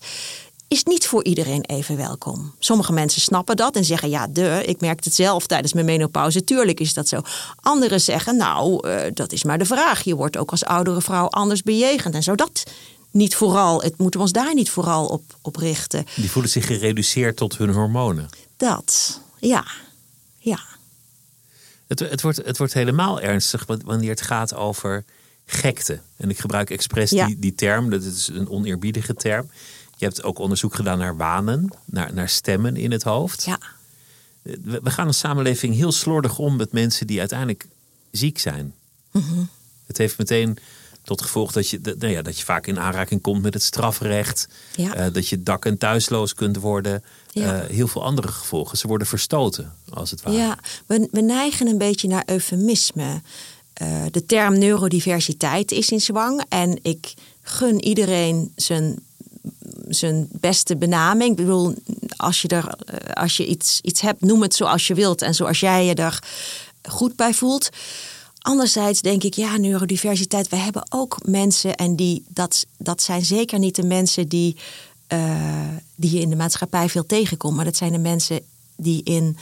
[0.67, 2.53] is niet voor iedereen even welkom.
[2.59, 6.43] Sommige mensen snappen dat en zeggen: Ja, de, ik merk het zelf tijdens mijn menopauze.
[6.43, 7.21] Tuurlijk is dat zo.
[7.55, 10.03] Anderen zeggen: Nou, uh, dat is maar de vraag.
[10.03, 12.35] Je wordt ook als oudere vrouw anders bejegend en zo.
[12.35, 12.63] Dat
[13.11, 16.05] niet vooral, het moeten we ons daar niet vooral op, op richten.
[16.15, 18.29] Die voelen zich gereduceerd tot hun hormonen.
[18.57, 19.65] Dat, ja.
[20.37, 20.59] Ja.
[21.87, 25.03] Het, het, wordt, het wordt helemaal ernstig wanneer het gaat over
[25.45, 25.99] gekte.
[26.17, 29.49] En ik gebruik expres die, die term, dat is een oneerbiedige term.
[30.05, 33.43] Je hebt ook onderzoek gedaan naar wanen, naar, naar stemmen in het hoofd.
[33.43, 33.59] Ja.
[34.41, 37.67] We, we gaan een samenleving heel slordig om met mensen die uiteindelijk
[38.11, 38.73] ziek zijn.
[39.11, 39.49] Mm
[39.85, 40.57] Het heeft meteen
[41.03, 44.47] tot gevolg dat je, nou ja, dat je vaak in aanraking komt met het strafrecht.
[44.75, 44.97] Ja.
[44.97, 47.03] Uh, dat je dak- en thuisloos kunt worden.
[47.31, 47.63] Ja.
[47.63, 48.77] Uh, heel veel andere gevolgen.
[48.77, 50.37] Ze worden verstoten, als het ware.
[50.37, 53.21] Ja, we, we neigen een beetje naar eufemisme.
[53.81, 56.45] Uh, de term neurodiversiteit is in zwang.
[56.49, 58.99] En ik gun iedereen zijn,
[59.87, 61.29] zijn beste benaming.
[61.29, 61.73] Ik bedoel,
[62.17, 62.69] als je, er,
[63.13, 65.21] als je iets, iets hebt, noem het zoals je wilt.
[65.21, 66.19] En zoals jij je er
[66.83, 67.69] goed bij voelt.
[68.39, 70.49] Anderzijds denk ik, ja, neurodiversiteit.
[70.49, 74.55] We hebben ook mensen en die, dat, dat zijn zeker niet de mensen die,
[75.13, 77.55] uh, die je in de maatschappij veel tegenkomt.
[77.55, 78.39] Maar dat zijn de mensen
[78.75, 79.37] die in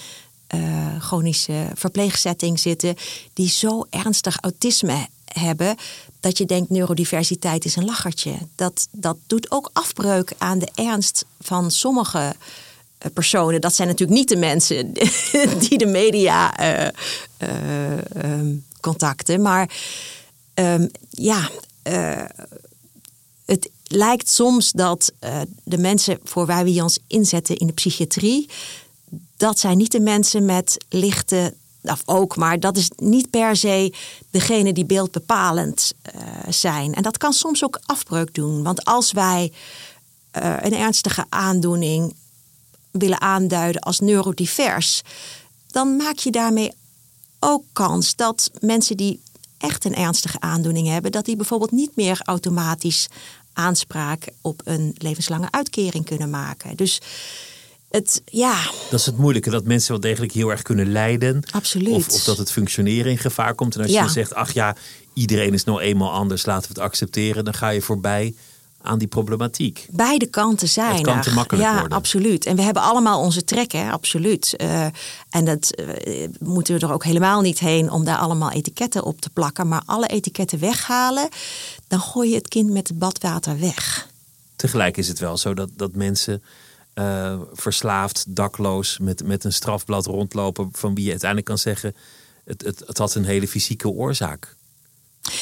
[0.56, 2.96] uh, chronische verpleegzetting zitten,
[3.34, 5.76] die zo ernstig autisme hebben.
[6.24, 8.34] Dat je denkt, neurodiversiteit is een lachertje.
[8.56, 12.36] Dat, dat doet ook afbreuk aan de ernst van sommige
[13.14, 13.62] personen.
[13.62, 14.94] Dat zijn natuurlijk niet de mensen
[15.68, 16.90] die de media uh,
[17.40, 19.42] uh, um, contacten.
[19.42, 19.76] Maar
[20.54, 21.50] um, ja,
[23.46, 25.12] het lijkt soms dat
[25.64, 28.50] de mensen voor waar we ons inzetten in de psychiatrie,
[29.38, 31.54] dat zijn niet de mensen met lichte.
[31.84, 33.94] Of ook, maar dat is niet per se
[34.30, 35.94] degene die beeldbepalend
[36.50, 36.94] zijn.
[36.94, 38.64] En dat kan soms ook afbreuk doen.
[38.64, 39.52] Want als wij
[40.32, 42.16] een ernstige aandoening
[42.92, 45.02] willen aanduiden als neurodivers,
[45.72, 46.72] dan maak je daarmee
[47.40, 49.22] ook kans dat mensen die
[49.58, 53.08] echt een ernstige aandoening hebben, dat die bijvoorbeeld niet meer automatisch
[53.54, 56.76] aanspraak op een levenslange uitkering kunnen maken.
[56.76, 57.02] Dus
[57.94, 58.56] het, ja.
[58.90, 61.44] Dat is het moeilijke, dat mensen wel degelijk heel erg kunnen lijden.
[61.52, 61.94] Absoluut.
[61.94, 63.76] Of, of dat het functioneren in gevaar komt.
[63.76, 64.04] En als Ja.
[64.04, 64.76] je zegt, ach ja,
[65.14, 68.34] iedereen is nou eenmaal anders, laten we het accepteren, dan ga je voorbij
[68.82, 69.88] aan die problematiek.
[69.92, 71.98] Beide kanten zijn Het kan te makkelijk ja, worden.
[71.98, 72.46] absoluut.
[72.46, 74.56] En we hebben allemaal onze trekken, absoluut.
[74.56, 74.86] Eh,
[75.30, 79.22] en dat eh, moeten we er ook helemaal niet heen om daar allemaal etiketten op
[79.22, 79.68] te plakken.
[79.68, 81.30] Maar alle etiketten weghalen,
[81.88, 84.08] dan gooi je het kind met het badwater weg.
[84.56, 86.44] Tegelijk is het wel zo dat, dat mensen
[86.94, 91.96] eh, verslaafd, dakloos, met, met een strafblad rondlopen, van wie je uiteindelijk kan zeggen:
[92.44, 94.56] het, het, het had een hele fysieke oorzaak.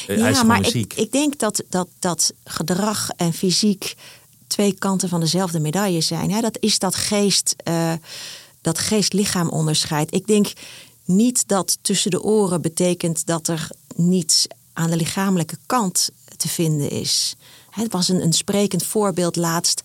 [0.07, 3.95] Hij is ja, maar ik, ik denk dat, dat, dat gedrag en fysiek
[4.47, 6.31] twee kanten van dezelfde medaille zijn.
[6.31, 6.41] Hè?
[6.41, 7.93] Dat is dat geest, eh,
[8.61, 10.13] dat geest-lichaam onderscheid.
[10.13, 10.53] Ik denk
[11.05, 16.89] niet dat tussen de oren betekent dat er niets aan de lichamelijke kant te vinden
[16.89, 17.35] is.
[17.69, 19.81] Het was een, een sprekend voorbeeld laatst.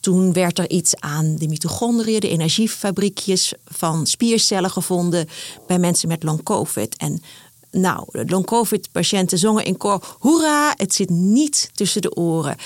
[0.00, 5.28] Toen werd er iets aan de mitochondriën, de energiefabriekjes van spiercellen gevonden
[5.66, 6.96] bij mensen met long COVID.
[6.96, 7.22] En
[7.70, 12.56] nou, de long-covid-patiënten zongen in koor: Hoera, het zit niet tussen de oren.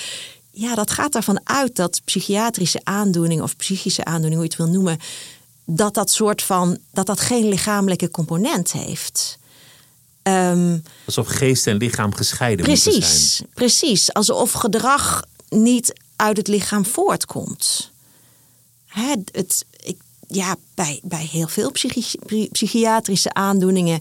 [0.50, 4.68] Ja, dat gaat ervan uit dat psychiatrische aandoening of psychische aandoening, hoe je het wil
[4.68, 4.98] noemen,
[5.64, 9.38] dat dat soort van dat dat geen lichamelijke component heeft.
[10.22, 12.98] Ehm, Alsof geest en lichaam gescheiden moeten zijn.
[12.98, 14.12] precies, precies.
[14.12, 15.92] Alsof gedrag niet
[16.22, 17.90] uit het lichaam voortkomt.
[18.86, 24.00] Het, ik, ja, bij, bij heel veel psychi- psychiatrische aandoeningen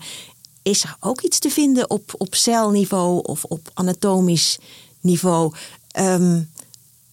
[0.62, 4.58] is er ook iets te vinden op, op celniveau of op anatomisch
[5.00, 5.54] niveau.
[5.92, 6.42] Ehm,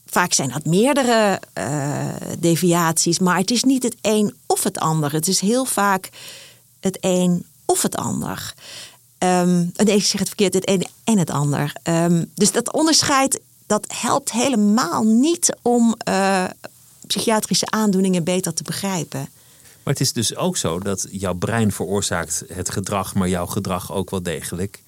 [0.06, 5.12] vaak zijn dat meerdere eh, deviaties, maar het is niet het een of het ander.
[5.12, 6.10] Het is heel vaak
[6.80, 8.54] het een of het ander.
[9.18, 11.72] Ehm, nee, ik zeg het verkeerd, het een en het ander.
[11.82, 16.44] Ehm, dus dat onderscheid, dat helpt helemaal niet om eh,
[17.06, 19.20] psychiatrische aandoeningen beter te begrijpen.
[19.82, 23.92] Maar het is dus ook zo dat jouw brein veroorzaakt het gedrag, maar jouw gedrag
[23.92, 24.82] ook wel degelijk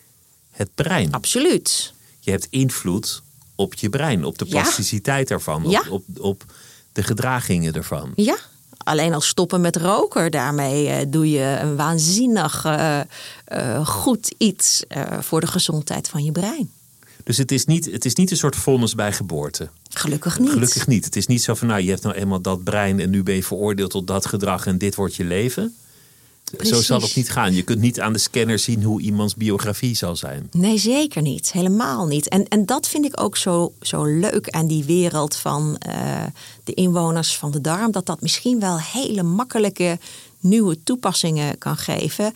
[0.50, 1.12] het brein.
[1.12, 1.92] Absoluut.
[2.20, 3.22] Je hebt invloed
[3.54, 4.50] op je brein, op de Ja.
[4.50, 5.82] plasticiteit ervan, Ja.
[5.90, 6.44] op, op,
[6.92, 8.12] de gedragingen ervan.
[8.14, 8.36] Ja,
[8.78, 14.82] alleen al stoppen met roken, daarmee eh, doe je een waanzinnig eh, goed iets
[15.20, 16.70] voor de gezondheid van je brein.
[17.30, 19.68] Dus het is, niet, het is niet een soort vonnis bij geboorte.
[19.88, 20.50] Gelukkig niet.
[20.50, 21.04] Gelukkig niet.
[21.04, 23.34] Het is niet zo van, nou, je hebt nou eenmaal dat brein en nu ben
[23.34, 25.74] je veroordeeld tot dat gedrag en dit wordt je leven.
[26.60, 27.54] Zo zal het niet gaan.
[27.54, 30.48] Je kunt niet aan de scanner zien hoe iemands biografie zal zijn.
[30.52, 31.52] Nee, zeker niet.
[31.52, 32.28] Helemaal niet.
[32.28, 36.22] En, en dat vind ik ook zo, zo leuk aan die wereld van uh,
[36.64, 37.92] de inwoners van de darm.
[37.92, 39.98] Dat dat misschien wel hele makkelijke
[40.40, 42.32] nieuwe toepassingen kan geven.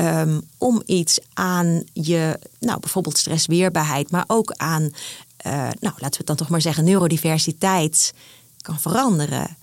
[0.00, 6.16] Um, om iets aan je, nou bijvoorbeeld stressweerbaarheid, maar ook aan, uh, nou laten we
[6.16, 8.14] het dan toch maar zeggen, neurodiversiteit
[8.62, 9.56] kan veranderen.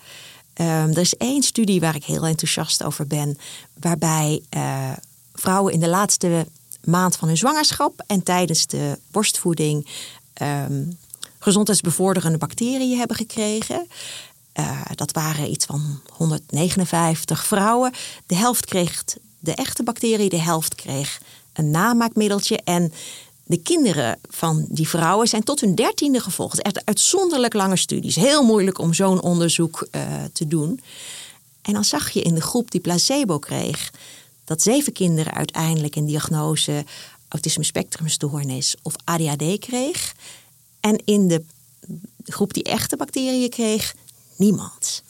[0.62, 3.38] Um, er is één studie waar ik heel enthousiast over ben,
[3.80, 4.92] waarbij uh,
[5.34, 6.48] vrouwen in de laatste
[6.84, 9.88] maand van hun zwangerschap en tijdens de borstvoeding
[10.42, 10.98] um,
[11.40, 13.88] gezondheidsbevorderende bacteriën hebben gekregen.
[14.60, 17.94] Uh, dat waren iets van 159 vrouwen.
[18.26, 19.04] De helft kreeg
[19.40, 21.22] de echte bacterie, de helft kreeg
[21.54, 22.60] een namaakmiddeltje.
[22.64, 22.94] En
[23.44, 26.62] de kinderen van die vrouwen zijn tot hun dertiende gevolgd.
[26.62, 28.16] Echt uitzonderlijk lange studies.
[28.16, 30.02] Heel moeilijk om zo'n onderzoek uh,
[30.34, 30.82] te doen.
[31.62, 33.92] En dan zag je in de groep die placebo kreeg...
[34.46, 36.86] dat zeven kinderen uiteindelijk een diagnose...
[37.28, 40.14] autisme spectrumstoornis of ADHD kreeg.
[40.80, 41.44] En in de
[42.26, 43.96] groep die echte bacteriën kreeg,
[44.36, 45.04] niemand.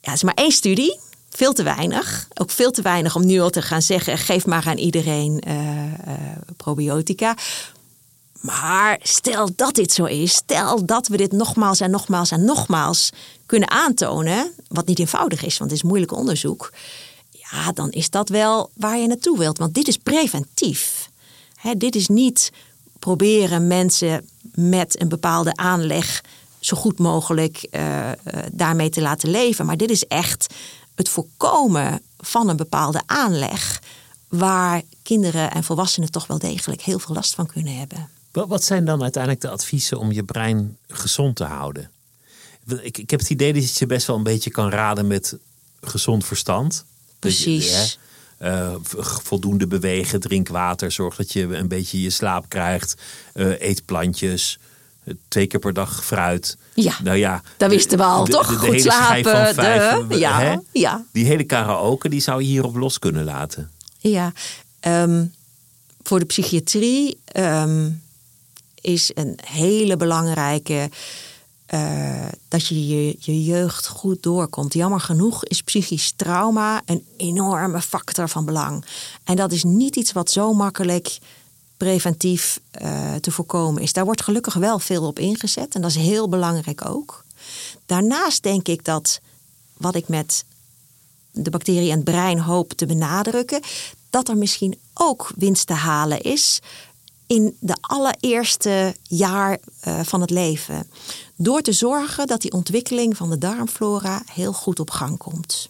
[0.00, 0.98] Ja, is maar één studie,
[1.32, 2.28] veel te weinig.
[2.34, 5.54] Ook veel te weinig om nu al te gaan zeggen: geef maar aan iedereen uh,
[5.54, 5.92] uh,
[6.56, 7.36] probiotica.
[8.40, 13.10] Maar stel dat dit zo is, stel dat we dit nogmaals en nogmaals en nogmaals
[13.46, 16.72] kunnen aantonen, wat niet eenvoudig is, want het is moeilijk onderzoek,
[17.30, 19.58] ja, dan is dat wel waar je naartoe wilt.
[19.58, 21.10] Want dit is preventief.
[21.54, 22.52] He, dit is niet
[22.98, 26.20] proberen mensen met een bepaalde aanleg
[26.60, 28.10] zo goed mogelijk uh,
[28.52, 29.66] daarmee te laten leven.
[29.66, 30.54] Maar dit is echt
[30.94, 33.82] het voorkomen van een bepaalde aanleg
[34.28, 38.08] waar kinderen en volwassenen toch wel degelijk heel veel last van kunnen hebben.
[38.32, 41.90] Wat zijn dan uiteindelijk de adviezen om je brein gezond te houden?
[42.80, 45.36] Ik, ik heb het idee dat je best wel een beetje kan raden met
[45.80, 46.84] gezond verstand.
[47.18, 47.98] Precies.
[48.38, 48.74] uh,
[49.22, 52.94] voldoende bewegen, drink water, zorg dat je een beetje je slaap krijgt,
[53.34, 54.58] uh, eet plantjes
[55.28, 56.56] twee keer per dag fruit.
[56.74, 58.48] Ja, nou ja, dat wisten we al, toch?
[58.48, 59.32] De, Goed slapen.
[59.32, 60.56] Van vijf, de, ja, hè?
[60.72, 61.04] ja.
[61.12, 63.70] Die hele karaoke, die zou je hierop los kunnen laten.
[63.98, 64.32] Ja,
[64.80, 65.34] um,
[66.02, 68.02] voor de psychiatrie um,
[68.80, 70.90] is een hele belangrijke...
[71.74, 74.72] Uh, dat je, je je jeugd goed doorkomt.
[74.72, 78.84] Jammer genoeg is psychisch trauma een enorme factor van belang.
[79.24, 81.18] En dat is niet iets wat zo makkelijk
[81.82, 83.92] preventief uh, te voorkomen is.
[83.92, 87.24] Daar wordt gelukkig wel veel op ingezet en dat is heel belangrijk ook.
[87.86, 89.20] Daarnaast denk ik dat
[89.76, 90.44] wat ik met
[91.30, 93.60] de bacterie en het brein hoop te benadrukken,
[94.10, 96.60] dat er misschien ook winst te halen is
[97.26, 99.58] in de allereerste jaar
[99.88, 100.90] uh, van het leven.
[101.36, 105.68] Door te zorgen dat die ontwikkeling van de darmflora heel goed op gang komt.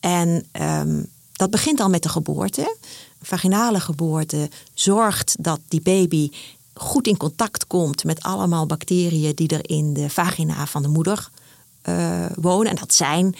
[0.00, 2.76] En um, dat begint al met de geboorte
[3.22, 6.30] vaginale geboorte zorgt dat die baby
[6.74, 11.28] goed in contact komt met allemaal bacteriën die er in de vagina van de moeder
[11.88, 12.70] uh, wonen.
[12.70, 13.36] En dat zijn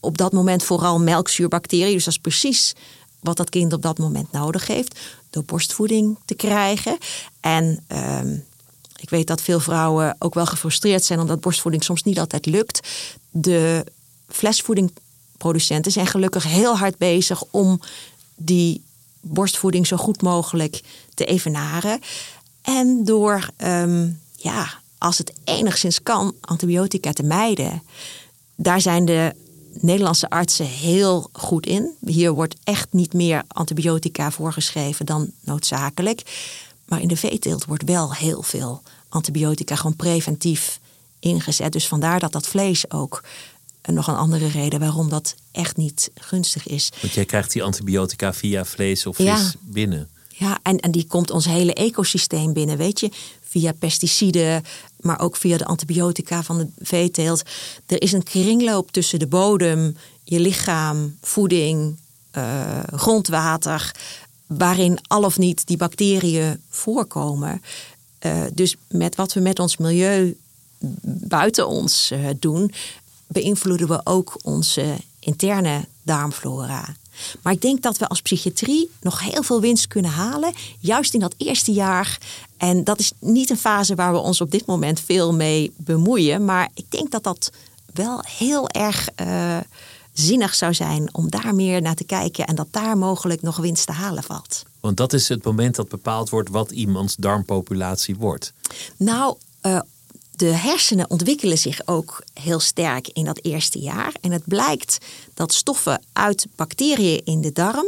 [0.00, 1.92] op dat moment vooral melkzuurbacteriën.
[1.92, 2.72] Dus dat is precies
[3.20, 5.00] wat dat kind op dat moment nodig heeft.
[5.30, 6.98] Door borstvoeding te krijgen.
[7.40, 8.20] En uh,
[8.96, 12.88] ik weet dat veel vrouwen ook wel gefrustreerd zijn omdat borstvoeding soms niet altijd lukt.
[13.30, 13.84] De
[14.28, 17.80] flesvoedingproducenten zijn gelukkig heel hard bezig om
[18.36, 18.82] die
[19.22, 20.80] borstvoeding zo goed mogelijk
[21.14, 22.00] te evenaren.
[22.62, 24.68] En door, um, ja,
[24.98, 27.82] als het enigszins kan, antibiotica te mijden.
[28.54, 29.34] Daar zijn de
[29.80, 31.90] Nederlandse artsen heel goed in.
[32.06, 36.22] Hier wordt echt niet meer antibiotica voorgeschreven dan noodzakelijk.
[36.84, 40.80] Maar in de veeteelt wordt wel heel veel antibiotica gewoon preventief
[41.18, 41.72] ingezet.
[41.72, 43.22] Dus vandaar dat dat vlees ook
[43.82, 46.92] nog een andere reden waarom dat echt niet gunstig is.
[47.00, 49.52] Want jij krijgt die antibiotica via vlees of vis ja.
[49.60, 50.08] binnen.
[50.28, 53.10] Ja, en, en die komt ons hele ecosysteem binnen, weet je.
[53.40, 54.64] Via pesticiden,
[55.00, 57.42] maar ook via de antibiotica van de veeteelt.
[57.86, 61.96] Er is een kringloop tussen de bodem, je lichaam, voeding,
[62.36, 63.94] uh, grondwater...
[64.46, 67.62] waarin al of niet die bacteriën voorkomen.
[68.26, 70.36] Uh, dus met wat we met ons milieu
[71.28, 72.72] buiten ons uh, doen
[73.32, 76.94] beïnvloeden we ook onze interne darmflora.
[77.42, 81.20] Maar ik denk dat we als psychiatrie nog heel veel winst kunnen halen, juist in
[81.20, 82.18] dat eerste jaar.
[82.56, 86.44] En dat is niet een fase waar we ons op dit moment veel mee bemoeien.
[86.44, 87.50] Maar ik denk dat dat
[87.94, 89.56] wel heel erg uh,
[90.12, 93.86] zinnig zou zijn om daar meer naar te kijken en dat daar mogelijk nog winst
[93.86, 94.62] te halen valt.
[94.80, 98.52] Want dat is het moment dat bepaald wordt wat iemands darmpopulatie wordt.
[98.96, 99.80] Nou, uh,
[100.42, 104.12] de hersenen ontwikkelen zich ook heel sterk in dat eerste jaar.
[104.20, 104.98] En het blijkt
[105.34, 107.86] dat stoffen uit bacteriën in de darm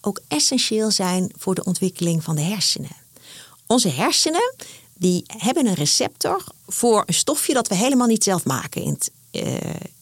[0.00, 2.96] ook essentieel zijn voor de ontwikkeling van de hersenen.
[3.66, 4.54] Onze hersenen
[4.94, 8.98] die hebben een receptor voor een stofje dat we helemaal niet zelf maken in,
[9.32, 9.56] uh,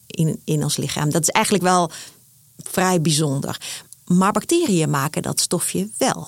[0.07, 1.09] in, in ons lichaam.
[1.09, 1.91] Dat is eigenlijk wel
[2.57, 3.61] vrij bijzonder.
[4.05, 6.27] Maar bacteriën maken dat stofje wel.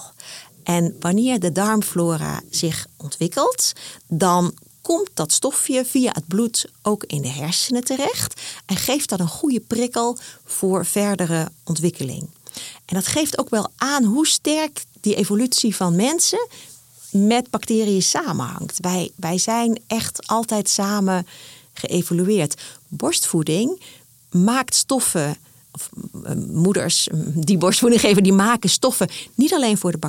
[0.63, 3.73] En wanneer de darmflora zich ontwikkelt,
[4.07, 4.53] dan
[4.87, 9.27] komt dat stofje via het bloed ook in de hersenen terecht en geeft dat een
[9.27, 12.29] goede prikkel voor verdere ontwikkeling.
[12.85, 16.47] En dat geeft ook wel aan hoe sterk die evolutie van mensen
[17.09, 18.77] met bacteriën samenhangt.
[18.79, 21.27] Wij, wij zijn echt altijd samen
[21.73, 22.61] geëvolueerd.
[22.87, 23.81] Borstvoeding
[24.29, 25.37] maakt stoffen
[25.77, 25.89] of
[26.23, 29.99] eh, moeders die borstvoeding geven, die maken stoffen niet alleen voor de,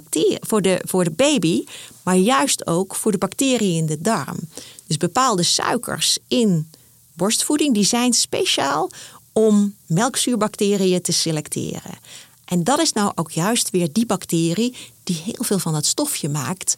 [0.41, 1.65] voor, de, voor de baby,
[2.03, 4.39] maar juist ook voor de bacteriën in de darm.
[4.87, 6.71] Dus bepaalde suikers in
[7.13, 8.91] borstvoeding, die zijn speciaal
[9.33, 11.99] om melkzuurbacteriën te selecteren.
[12.45, 16.29] En dat is nou ook juist weer die bacterie die heel veel van dat stofje
[16.29, 16.77] maakt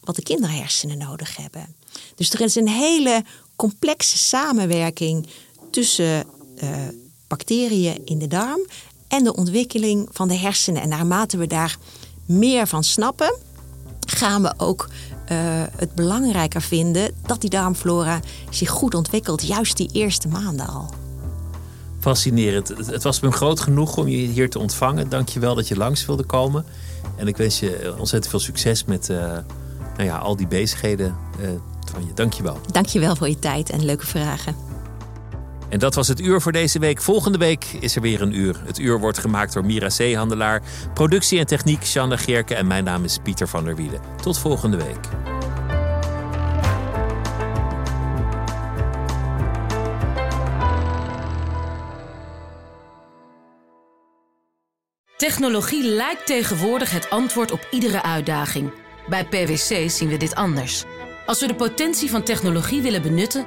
[0.00, 1.74] wat de kinderhersenen nodig hebben.
[2.14, 3.24] Dus er is een hele
[3.56, 5.26] complexe samenwerking
[5.70, 6.26] tussen
[6.62, 6.70] uh,
[7.32, 8.66] bacteriën in de darm
[9.08, 10.82] en de ontwikkeling van de hersenen.
[10.82, 11.76] En naarmate we daar
[12.26, 13.34] meer van snappen,
[14.06, 15.38] gaan we ook uh,
[15.76, 18.20] het belangrijker vinden dat die darmflora
[18.50, 20.94] zich goed ontwikkelt, juist die eerste maanden al.
[22.00, 22.68] Fascinerend.
[22.68, 25.08] Het was me groot genoeg om je hier te ontvangen.
[25.08, 26.64] Dank je wel dat je langs wilde komen.
[27.16, 29.16] En ik wens je ontzettend veel succes met uh,
[29.96, 31.48] nou ja, al die bezigheden uh,
[31.92, 32.12] van je.
[32.14, 32.58] Dank je wel.
[32.70, 34.71] Dank je wel voor je tijd en leuke vragen.
[35.72, 37.02] En dat was het uur voor deze week.
[37.02, 38.62] Volgende week is er weer een uur.
[38.64, 40.62] Het uur wordt gemaakt door Mira Zeehandelaar.
[40.94, 44.00] Productie en techniek Shanna Geerke en mijn naam is Pieter van der Wielen.
[44.22, 44.98] Tot volgende week.
[55.16, 58.72] Technologie lijkt tegenwoordig het antwoord op iedere uitdaging.
[59.08, 60.84] Bij PwC zien we dit anders.
[61.26, 63.46] Als we de potentie van technologie willen benutten